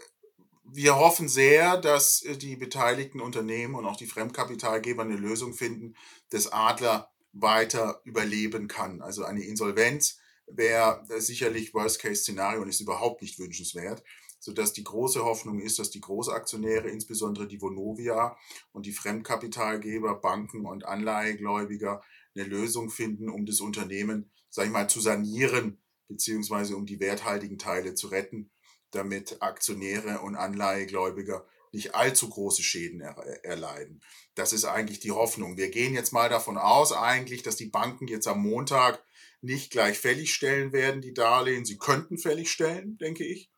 wir 0.74 0.96
hoffen 0.96 1.28
sehr, 1.28 1.78
dass 1.78 2.24
äh, 2.24 2.38
die 2.38 2.56
beteiligten 2.56 3.20
Unternehmen 3.20 3.76
und 3.76 3.86
auch 3.86 3.98
die 3.98 4.08
Fremdkapitalgeber 4.08 5.04
eine 5.04 5.16
Lösung 5.16 5.54
finden, 5.54 5.96
dass 6.30 6.52
Adler 6.52 7.12
weiter 7.34 8.02
überleben 8.04 8.68
kann. 8.68 9.02
Also 9.02 9.24
eine 9.24 9.44
Insolvenz 9.44 10.20
wäre 10.48 11.04
sicherlich 11.20 11.74
Worst-Case-Szenario 11.74 12.62
und 12.62 12.70
ist 12.70 12.82
überhaupt 12.82 13.22
nicht 13.22 13.40
wünschenswert, 13.40 14.04
sodass 14.40 14.74
die 14.74 14.84
große 14.84 15.24
Hoffnung 15.24 15.60
ist, 15.60 15.80
dass 15.80 15.92
die 15.92 16.02
Großaktionäre, 16.02 16.90
insbesondere 16.90 17.48
die 17.48 17.62
Vonovia 17.62 18.36
und 18.74 18.86
die 18.86 18.92
Fremdkapitalgeber, 18.92 20.16
Banken 20.16 20.66
und 20.66 20.86
Anleihegläubiger 20.86 22.02
eine 22.36 22.46
Lösung 22.46 22.90
finden, 22.90 23.30
um 23.30 23.46
das 23.46 23.62
Unternehmen, 23.62 24.30
sag 24.50 24.66
ich 24.66 24.72
mal, 24.72 24.90
zu 24.90 25.00
sanieren, 25.00 25.82
beziehungsweise 26.10 26.76
um 26.76 26.86
die 26.86 27.00
werthaltigen 27.00 27.58
Teile 27.58 27.94
zu 27.94 28.08
retten 28.08 28.52
damit 28.92 29.42
Aktionäre 29.42 30.20
und 30.22 30.36
Anleihegläubiger 30.36 31.46
nicht 31.72 31.96
allzu 31.96 32.30
große 32.30 32.64
Schäden 32.64 33.02
er, 33.02 33.18
erleiden. 33.44 34.02
Das 34.36 34.54
ist 34.54 34.66
eigentlich 34.66 35.00
die 35.00 35.12
Hoffnung. 35.12 35.58
Wir 35.58 35.70
gehen 35.70 35.94
jetzt 35.94 36.12
mal 36.12 36.30
davon 36.30 36.58
aus, 36.58 36.92
eigentlich, 36.92 37.44
dass 37.44 37.56
die 37.56 37.68
Banken 37.68 38.08
jetzt 38.08 38.28
am 38.28 38.42
Montag 38.42 39.04
nicht 39.42 39.72
gleich 39.72 39.98
fällig 39.98 40.34
stellen 40.34 40.72
werden, 40.72 41.02
die 41.02 41.14
Darlehen. 41.14 41.66
Sie 41.66 41.78
könnten 41.78 42.18
fällig 42.18 42.52
stellen, 42.52 42.98
denke 42.98 43.26
ich. 43.26 43.50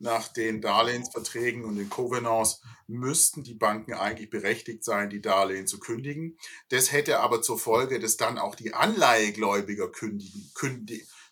Nach 0.00 0.28
den 0.28 0.60
Darlehensverträgen 0.60 1.64
und 1.64 1.76
den 1.76 1.90
Covenants 1.90 2.62
müssten 2.86 3.42
die 3.42 3.54
Banken 3.54 3.94
eigentlich 3.94 4.30
berechtigt 4.30 4.84
sein, 4.84 5.10
die 5.10 5.20
Darlehen 5.20 5.66
zu 5.66 5.80
kündigen. 5.80 6.38
Das 6.68 6.92
hätte 6.92 7.18
aber 7.18 7.42
zur 7.42 7.58
Folge, 7.58 7.98
dass 7.98 8.16
dann 8.16 8.38
auch 8.38 8.54
die 8.54 8.74
Anleihegläubiger 8.74 9.90
kündigen, 9.90 10.52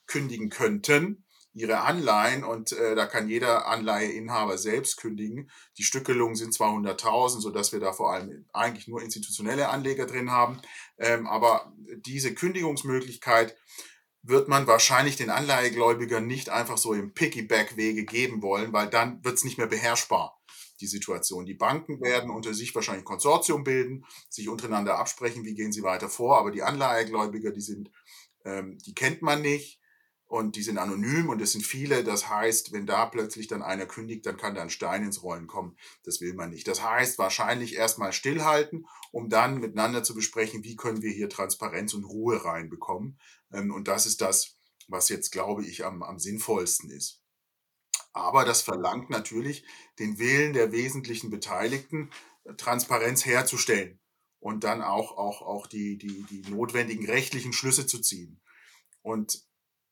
kündigen 0.07 0.51
könnten 0.51 1.26
ihre 1.57 1.81
Anleihen 1.81 2.45
und 2.45 2.73
äh, 2.73 2.95
da 2.95 3.07
kann 3.07 3.31
jeder 3.31 3.66
Anleiheinhaber 3.66 4.59
selbst 4.59 4.99
kündigen. 4.99 5.51
Die 5.79 5.85
Stückelungen 5.85 6.37
sind 6.37 6.53
zwar 6.53 6.71
100.000, 6.71 7.40
sodass 7.40 7.73
wir 7.73 7.81
da 7.81 7.95
vor 7.95 8.12
allem 8.12 8.45
eigentlich 8.53 8.88
nur 8.88 9.01
institutionelle 9.01 9.71
Anleger 9.71 10.05
drin 10.05 10.31
haben, 10.31 10.61
ähm, 10.99 11.27
aber 11.27 11.73
diese 12.05 12.35
Kündigungsmöglichkeit 12.35 13.57
wird 14.23 14.49
man 14.49 14.66
wahrscheinlich 14.66 15.16
den 15.16 15.31
Anleihegläubigern 15.31 16.27
nicht 16.27 16.51
einfach 16.51 16.77
so 16.77 16.92
im 16.92 17.14
Piggyback-Wege 17.14 18.05
geben 18.05 18.42
wollen, 18.42 18.75
weil 18.75 18.90
dann 18.90 19.25
wird 19.25 19.37
es 19.37 19.45
nicht 19.45 19.57
mehr 19.57 19.66
beherrschbar, 19.66 20.38
die 20.83 20.87
Situation. 20.87 21.47
Die 21.47 21.55
Banken 21.55 22.03
werden 22.03 22.29
unter 22.29 22.53
sich 22.53 22.75
wahrscheinlich 22.75 23.05
ein 23.05 23.07
Konsortium 23.07 23.64
bilden, 23.64 24.05
sich 24.29 24.51
untereinander 24.51 24.99
absprechen, 24.99 25.45
wie 25.45 25.55
gehen 25.55 25.73
sie 25.73 25.83
weiter 25.83 26.11
vor, 26.11 26.37
aber 26.38 26.51
die 26.51 26.62
Anleihegläubiger, 26.62 27.51
die 27.51 27.62
sind, 27.62 27.90
ähm, 28.45 28.77
die 28.85 28.95
kennt 28.95 29.23
man 29.23 29.40
nicht 29.40 29.81
und 30.29 30.57
die 30.57 30.62
sind 30.62 30.79
anonym 30.79 31.29
und 31.29 31.41
es 31.41 31.53
sind 31.53 31.65
viele. 31.65 32.03
Das 32.03 32.29
heißt, 32.29 32.73
wenn 32.73 32.87
da 32.87 33.07
plötzlich 33.07 33.47
dann 33.47 33.62
einer 33.62 33.87
kündigt, 33.87 34.27
dann 34.27 34.37
kann 34.37 34.55
da 34.55 34.62
ein 34.62 34.71
Stein 34.71 35.05
ins 35.05 35.23
Rollen 35.23 35.47
kommen. 35.47 35.77
Das 36.03 36.21
will 36.21 36.35
man 36.35 36.51
nicht. 36.51 36.67
Das 36.67 36.83
heißt, 36.83 37.19
wahrscheinlich 37.19 37.77
erstmal 37.77 38.12
stillhalten, 38.12 38.87
um 39.12 39.29
dann 39.29 39.61
miteinander 39.61 40.03
zu 40.03 40.15
besprechen, 40.15 40.65
wie 40.65 40.77
können 40.77 41.03
wir 41.03 41.12
hier 41.12 41.29
Transparenz 41.29 41.95
und 41.95 42.05
Ruhe 42.05 42.45
reinbekommen. 42.45 43.19
Ähm, 43.53 43.73
und 43.73 43.87
das 43.87 44.07
ist 44.07 44.21
das, 44.21 44.57
was 44.89 45.09
jetzt, 45.09 45.31
glaube 45.31 45.65
ich, 45.65 45.85
am, 45.85 46.03
am 46.03 46.19
sinnvollsten 46.19 46.91
ist. 46.91 47.23
Aber 48.12 48.45
das 48.45 48.62
verlangt 48.62 49.11
natürlich 49.11 49.65
den 49.99 50.19
Willen 50.19 50.55
der 50.55 50.73
wesentlichen 50.73 51.31
Beteiligten, 51.31 52.11
Transparenz 52.57 53.27
herzustellen 53.27 54.01
und 54.41 54.65
dann 54.65 54.83
auch, 54.83 55.17
auch, 55.19 55.43
auch 55.43 55.67
die, 55.67 55.99
die, 55.99 56.25
die 56.25 56.51
notwendigen 56.51 57.07
rechtlichen 57.07 57.53
Schlüsse 57.53 57.87
zu 57.87 58.01
ziehen. 58.01 58.41
Und 59.03 59.45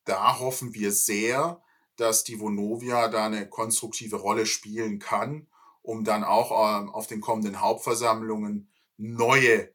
da 0.05 0.39
hoffen 0.39 0.75
wir 0.75 0.93
sehr, 0.93 1.63
dass 1.97 2.25
die 2.25 2.41
Vonovia 2.41 3.09
da 3.09 3.27
eine 3.27 3.49
konstruktive 3.49 4.17
Rolle 4.17 4.47
spielen 4.47 4.99
kann, 4.99 5.47
um 5.83 6.05
dann 6.05 6.25
auch 6.25 6.51
ähm, 6.81 6.91
auf 6.91 7.07
den 7.07 7.21
kommenden 7.21 7.61
Hauptversammlungen 7.61 8.71
neue 8.97 9.73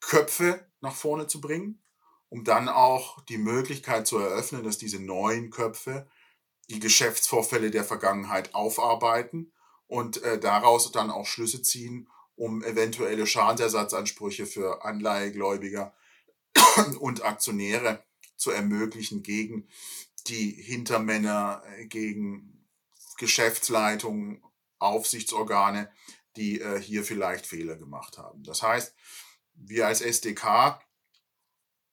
Köpfe 0.00 0.66
nach 0.80 0.94
vorne 0.94 1.26
zu 1.26 1.40
bringen, 1.40 1.82
um 2.28 2.44
dann 2.44 2.68
auch 2.68 3.20
die 3.26 3.38
Möglichkeit 3.38 4.06
zu 4.06 4.18
eröffnen, 4.18 4.64
dass 4.64 4.78
diese 4.78 5.00
neuen 5.00 5.50
Köpfe 5.50 6.08
die 6.70 6.80
Geschäftsvorfälle 6.80 7.70
der 7.70 7.84
Vergangenheit 7.84 8.54
aufarbeiten 8.54 9.52
und 9.86 10.22
äh, 10.22 10.38
daraus 10.38 10.90
dann 10.92 11.10
auch 11.10 11.26
Schlüsse 11.26 11.62
ziehen, 11.62 12.08
um 12.36 12.62
eventuelle 12.62 13.26
Schadensersatzansprüche 13.26 14.46
für 14.46 14.84
Anleihegläubiger 14.84 15.94
und 17.00 17.24
Aktionäre 17.24 18.04
zu 18.38 18.50
ermöglichen 18.50 19.22
gegen 19.22 19.68
die 20.26 20.50
Hintermänner, 20.50 21.62
äh, 21.76 21.86
gegen 21.86 22.66
Geschäftsleitungen, 23.18 24.42
Aufsichtsorgane, 24.78 25.90
die 26.36 26.60
äh, 26.60 26.80
hier 26.80 27.04
vielleicht 27.04 27.46
Fehler 27.46 27.76
gemacht 27.76 28.16
haben. 28.16 28.44
Das 28.44 28.62
heißt, 28.62 28.94
wir 29.54 29.86
als 29.86 30.00
SDK 30.00 30.80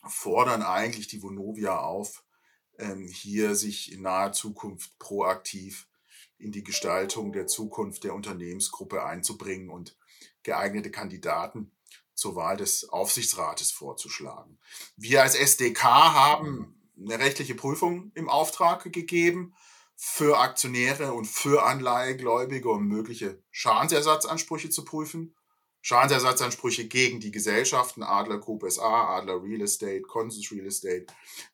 fordern 0.07 0.61
eigentlich 0.61 1.07
die 1.07 1.23
Vonovia 1.23 1.79
auf, 1.79 2.23
ähm, 2.77 3.07
hier 3.07 3.55
sich 3.55 3.91
in 3.91 4.03
naher 4.03 4.33
Zukunft 4.33 4.97
proaktiv 4.99 5.87
in 6.37 6.51
die 6.51 6.63
Gestaltung 6.63 7.31
der 7.31 7.47
Zukunft 7.47 8.03
der 8.03 8.13
Unternehmensgruppe 8.13 9.03
einzubringen 9.03 9.69
und 9.69 9.97
geeignete 10.43 10.91
Kandidaten 10.91 11.71
zur 12.15 12.35
Wahl 12.35 12.57
des 12.57 12.89
Aufsichtsrates 12.89 13.71
vorzuschlagen. 13.71 14.57
Wir 14.95 15.21
als 15.21 15.35
SDK 15.35 15.83
haben 15.83 16.75
eine 16.97 17.19
rechtliche 17.19 17.55
Prüfung 17.55 18.11
im 18.15 18.29
Auftrag 18.29 18.91
gegeben 18.91 19.53
für 19.95 20.39
Aktionäre 20.39 21.13
und 21.13 21.25
für 21.25 21.63
Anleihegläubige, 21.63 22.69
um 22.69 22.87
mögliche 22.87 23.41
Schadensersatzansprüche 23.51 24.69
zu 24.69 24.83
prüfen. 24.83 25.35
Schadensersatzansprüche 25.81 26.87
gegen 26.87 27.19
die 27.19 27.29
Gesellschaften 27.29 28.01
Adler 28.01 28.39
Group 28.39 28.65
SA, 28.67 29.17
Adler 29.17 29.43
Real 29.43 29.61
Estate, 29.61 30.01
Consus 30.01 30.51
Real 30.51 30.65
Estate, 30.65 31.05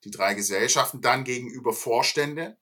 die 0.05 0.11
drei 0.11 0.35
Gesellschaften, 0.35 1.01
dann 1.01 1.25
gegenüber 1.25 1.73
Vorstände 1.73 2.57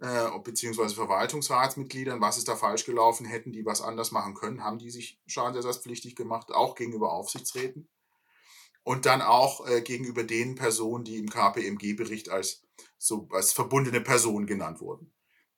äh, 0.00 0.28
beziehungsweise 0.42 0.94
Verwaltungsratsmitgliedern, 0.94 2.20
was 2.20 2.38
ist 2.38 2.48
da 2.48 2.56
falsch 2.56 2.84
gelaufen, 2.84 3.26
hätten 3.26 3.52
die 3.52 3.64
was 3.64 3.82
anders 3.82 4.12
machen 4.12 4.34
können, 4.34 4.62
haben 4.62 4.78
die 4.78 4.90
sich 4.90 5.20
schadensersatzpflichtig 5.26 6.14
gemacht, 6.16 6.52
auch 6.52 6.74
gegenüber 6.74 7.12
Aufsichtsräten 7.12 7.88
und 8.88 9.06
dann 9.06 9.20
auch 9.20 9.66
äh, 9.68 9.82
gegenüber 9.82 10.24
den 10.24 10.54
Personen, 10.54 11.04
die 11.04 11.18
im 11.18 11.28
KPMG-Bericht 11.28 12.30
als, 12.30 12.62
so, 12.96 13.28
als 13.32 13.52
verbundene 13.52 14.00
Personen 14.00 14.46
genannt 14.46 14.80
wurden. 14.80 15.12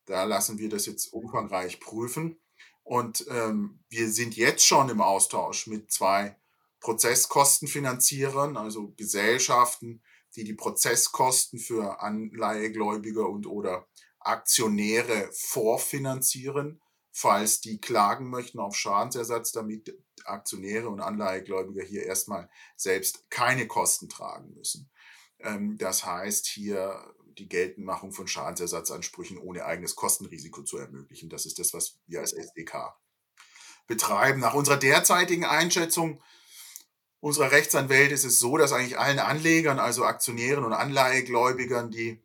Da 0.06 0.24
lassen 0.24 0.58
wir 0.58 0.68
das 0.68 0.86
jetzt 0.86 1.12
umfangreich 1.12 1.78
prüfen. 1.78 2.40
Und 2.82 3.24
ähm, 3.30 3.84
wir 3.88 4.10
sind 4.10 4.36
jetzt 4.36 4.66
schon 4.66 4.88
im 4.88 5.00
Austausch 5.00 5.68
mit 5.68 5.92
zwei 5.92 6.36
Prozesskostenfinanzierern, 6.80 8.56
also 8.56 8.94
Gesellschaften, 8.96 10.02
die 10.34 10.42
die 10.42 10.54
Prozesskosten 10.54 11.60
für 11.60 12.00
Anleihegläubiger 12.00 13.28
und 13.28 13.46
oder 13.46 13.86
Aktionäre 14.20 15.30
vorfinanzieren, 15.32 16.80
falls 17.10 17.60
die 17.60 17.80
klagen 17.80 18.28
möchten 18.28 18.60
auf 18.60 18.76
Schadensersatz, 18.76 19.52
damit 19.52 19.96
Aktionäre 20.24 20.88
und 20.88 21.00
Anleihegläubiger 21.00 21.82
hier 21.82 22.04
erstmal 22.04 22.48
selbst 22.76 23.30
keine 23.30 23.66
Kosten 23.66 24.08
tragen 24.08 24.54
müssen. 24.54 24.90
Ähm, 25.40 25.76
das 25.78 26.04
heißt, 26.04 26.46
hier 26.46 27.14
die 27.38 27.48
Geltendmachung 27.48 28.12
von 28.12 28.28
Schadensersatzansprüchen 28.28 29.38
ohne 29.38 29.64
eigenes 29.64 29.96
Kostenrisiko 29.96 30.62
zu 30.62 30.76
ermöglichen. 30.76 31.30
Das 31.30 31.46
ist 31.46 31.58
das, 31.58 31.72
was 31.72 31.98
wir 32.06 32.20
als 32.20 32.32
SDK 32.32 32.94
betreiben. 33.86 34.40
Nach 34.40 34.54
unserer 34.54 34.76
derzeitigen 34.76 35.44
Einschätzung 35.44 36.22
unserer 37.20 37.52
Rechtsanwälte 37.52 38.14
ist 38.14 38.24
es 38.24 38.38
so, 38.38 38.56
dass 38.56 38.72
eigentlich 38.72 38.98
allen 38.98 39.18
Anlegern, 39.18 39.78
also 39.78 40.04
Aktionären 40.04 40.64
und 40.64 40.72
Anleihegläubigern, 40.72 41.90
die 41.90 42.22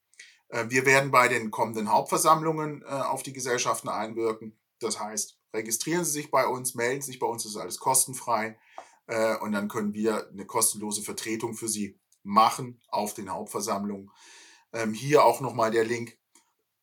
Äh, 0.50 0.66
wir 0.70 0.86
werden 0.86 1.10
bei 1.12 1.28
den 1.28 1.52
kommenden 1.52 1.92
Hauptversammlungen 1.92 2.84
äh, 2.84 2.86
auf 2.86 3.24
die 3.24 3.34
Gesellschaften 3.34 3.90
einwirken. 3.90 4.58
Das 4.80 5.00
heißt, 5.00 5.40
registrieren 5.54 6.06
Sie 6.06 6.12
sich 6.12 6.30
bei 6.30 6.46
uns, 6.46 6.76
melden 6.76 7.02
Sie 7.02 7.08
sich 7.12 7.20
bei 7.20 7.26
uns, 7.26 7.42
das 7.44 7.54
ist 7.54 7.58
alles 7.58 7.80
kostenfrei. 7.80 8.60
Äh, 9.08 9.38
und 9.38 9.54
dann 9.54 9.67
können 9.67 9.93
wir 9.93 10.30
eine 10.30 10.46
kostenlose 10.46 11.02
Vertretung 11.02 11.54
für 11.54 11.67
Sie 11.67 12.00
machen 12.24 12.82
auf 12.89 13.13
den 13.13 13.32
Hauptversammlungen. 13.32 14.12
Ähm, 14.74 14.93
hier 14.93 15.24
auch 15.24 15.41
nochmal 15.41 15.72
der 15.72 15.86
Link 15.86 16.17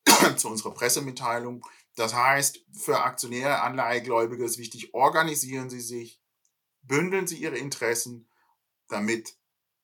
zu 0.36 0.48
unserer 0.48 0.72
Pressemitteilung. 0.72 1.66
Das 1.96 2.14
heißt, 2.14 2.64
für 2.72 3.02
Aktionäre, 3.02 3.60
Anleihegläubige 3.60 4.44
ist 4.44 4.58
wichtig, 4.58 4.94
organisieren 4.94 5.70
Sie 5.70 5.80
sich, 5.80 6.20
bündeln 6.82 7.26
Sie 7.26 7.36
Ihre 7.36 7.58
Interessen, 7.58 8.28
damit 8.88 9.36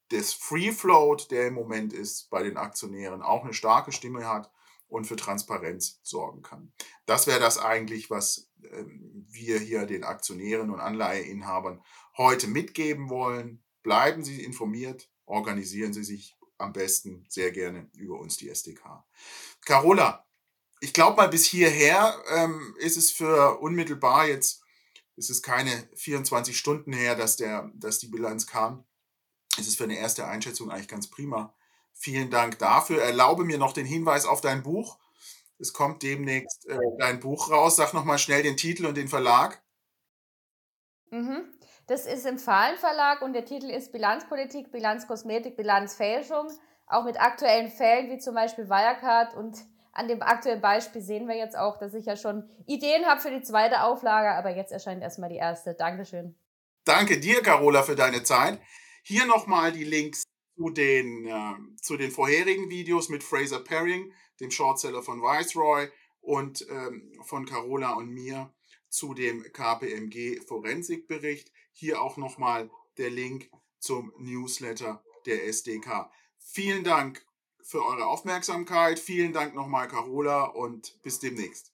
das 0.09 0.33
Free 0.33 0.73
Float, 0.73 1.31
der 1.31 1.47
im 1.47 1.55
Moment 1.55 1.93
ist, 1.93 2.31
bei 2.31 2.43
den 2.43 2.57
Aktionären 2.57 3.23
auch 3.23 3.45
eine 3.45 3.55
starke 3.55 3.93
Stimme 3.93 4.27
hat 4.27 4.51
und 4.91 5.07
für 5.07 5.17
Transparenz 5.17 6.01
sorgen 6.03 6.43
kann. 6.43 6.73
Das 7.07 7.27
wäre 7.27 7.41
das 7.41 7.59
eigentlich, 7.59 8.11
was 8.11 8.51
ähm, 8.65 9.27
wir 9.31 9.59
hier 9.59 9.87
den 9.87 10.05
Aktionären 10.05 10.71
und 10.71 10.81
Anleiheinhabern 10.81 11.83
heute 12.19 12.49
mitgeben 12.49 13.09
wollen. 13.09 13.65
Bleiben 13.83 14.25
Sie 14.25 14.43
informiert, 14.43 15.09
organisieren 15.25 15.93
Sie 15.93 16.05
sich 16.05 16.37
am 16.59 16.73
besten 16.73 17.25
sehr 17.29 17.53
gerne 17.53 17.89
über 17.97 18.19
uns, 18.19 18.37
die 18.37 18.51
SDK. 18.51 19.05
Carola, 19.65 20.27
ich 20.81 20.93
glaube 20.93 21.17
mal, 21.17 21.29
bis 21.29 21.47
hierher 21.47 22.23
ähm, 22.29 22.75
ist 22.79 22.97
es 22.97 23.11
für 23.11 23.61
unmittelbar 23.61 24.27
jetzt, 24.27 24.63
ist 25.17 25.31
es 25.31 25.43
keine 25.43 25.89
24 25.95 26.57
Stunden 26.57 26.93
her, 26.93 27.15
dass, 27.15 27.37
der, 27.37 27.71
dass 27.75 27.99
die 27.99 28.09
Bilanz 28.09 28.47
kam. 28.47 28.85
Es 29.59 29.69
ist 29.69 29.77
für 29.77 29.85
eine 29.85 29.99
erste 29.99 30.27
Einschätzung 30.27 30.71
eigentlich 30.71 30.89
ganz 30.89 31.09
prima. 31.09 31.55
Vielen 32.03 32.31
Dank 32.31 32.59
dafür. 32.59 33.03
Erlaube 33.03 33.45
mir 33.45 33.59
noch 33.59 33.75
den 33.75 33.85
Hinweis 33.85 34.25
auf 34.25 34.41
dein 34.41 34.63
Buch. 34.63 34.99
Es 35.59 35.75
kommt 35.75 36.03
demnächst 36.03 36.67
äh, 36.67 36.79
dein 36.99 37.21
Buch 37.21 37.51
raus. 37.51 37.77
Sag 37.77 37.93
nochmal 37.93 38.19
schnell 38.19 38.43
den 38.43 38.57
Titel 38.57 38.87
und 38.87 38.97
den 38.97 39.07
Verlag. 39.07 39.63
Mhm. 41.11 41.45
Das 41.87 42.07
ist 42.07 42.25
im 42.25 42.39
Fahlen 42.39 42.79
Verlag 42.79 43.21
und 43.21 43.35
der 43.35 43.45
Titel 43.45 43.69
ist 43.69 43.93
Bilanzpolitik, 43.93 44.73
Bilanzkosmetik, 44.73 45.59
Bilanzfälschung. 45.59 46.49
Auch 46.87 47.05
mit 47.05 47.21
aktuellen 47.21 47.71
Fällen 47.71 48.11
wie 48.11 48.19
zum 48.19 48.35
Beispiel 48.35 48.71
Wirecard. 48.71 49.35
Und 49.35 49.59
an 49.93 50.09
dem 50.09 50.23
aktuellen 50.23 50.63
Beispiel 50.63 51.03
sehen 51.03 51.29
wir 51.29 51.37
jetzt 51.37 51.59
auch, 51.59 51.77
dass 51.77 51.93
ich 51.93 52.07
ja 52.07 52.17
schon 52.17 52.49
Ideen 52.65 53.05
habe 53.05 53.21
für 53.21 53.31
die 53.31 53.43
zweite 53.43 53.83
Auflage. 53.83 54.31
Aber 54.31 54.57
jetzt 54.57 54.73
erscheint 54.73 55.03
erstmal 55.03 55.29
die 55.29 55.37
erste. 55.37 55.75
Dankeschön. 55.75 56.35
Danke 56.85 57.21
dir, 57.21 57.43
Carola, 57.43 57.83
für 57.83 57.95
deine 57.95 58.23
Zeit. 58.23 58.59
Hier 59.03 59.27
nochmal 59.27 59.71
die 59.71 59.85
Links 59.85 60.23
zu 60.61 60.69
den, 60.69 61.27
äh, 61.27 61.55
zu 61.81 61.97
den 61.97 62.11
vorherigen 62.11 62.69
Videos 62.69 63.09
mit 63.09 63.25
Fraser 63.25 63.61
Paring, 63.61 64.13
dem 64.41 64.51
Shortseller 64.51 65.03
von 65.03 65.23
Viceroy 65.23 65.89
und 66.21 66.67
ähm, 66.69 67.19
von 67.25 67.47
Carola 67.47 67.95
und 67.95 68.11
mir 68.11 68.53
zu 68.91 69.15
dem 69.15 69.43
KPMG 69.55 70.43
Forensikbericht. 70.47 71.51
Hier 71.73 72.03
auch 72.03 72.19
nochmal 72.19 72.71
der 72.99 73.09
Link 73.09 73.51
zum 73.79 74.13
Newsletter 74.19 75.03
der 75.25 75.47
SDK. 75.47 76.11
Vielen 76.37 76.85
Dank 76.85 77.25
für 77.63 77.83
eure 77.83 78.07
Aufmerksamkeit. 78.07 78.99
Vielen 78.99 79.33
Dank 79.33 79.55
nochmal, 79.55 79.89
Carola, 79.89 80.45
und 80.45 81.01
bis 81.03 81.21
demnächst. 81.21 81.70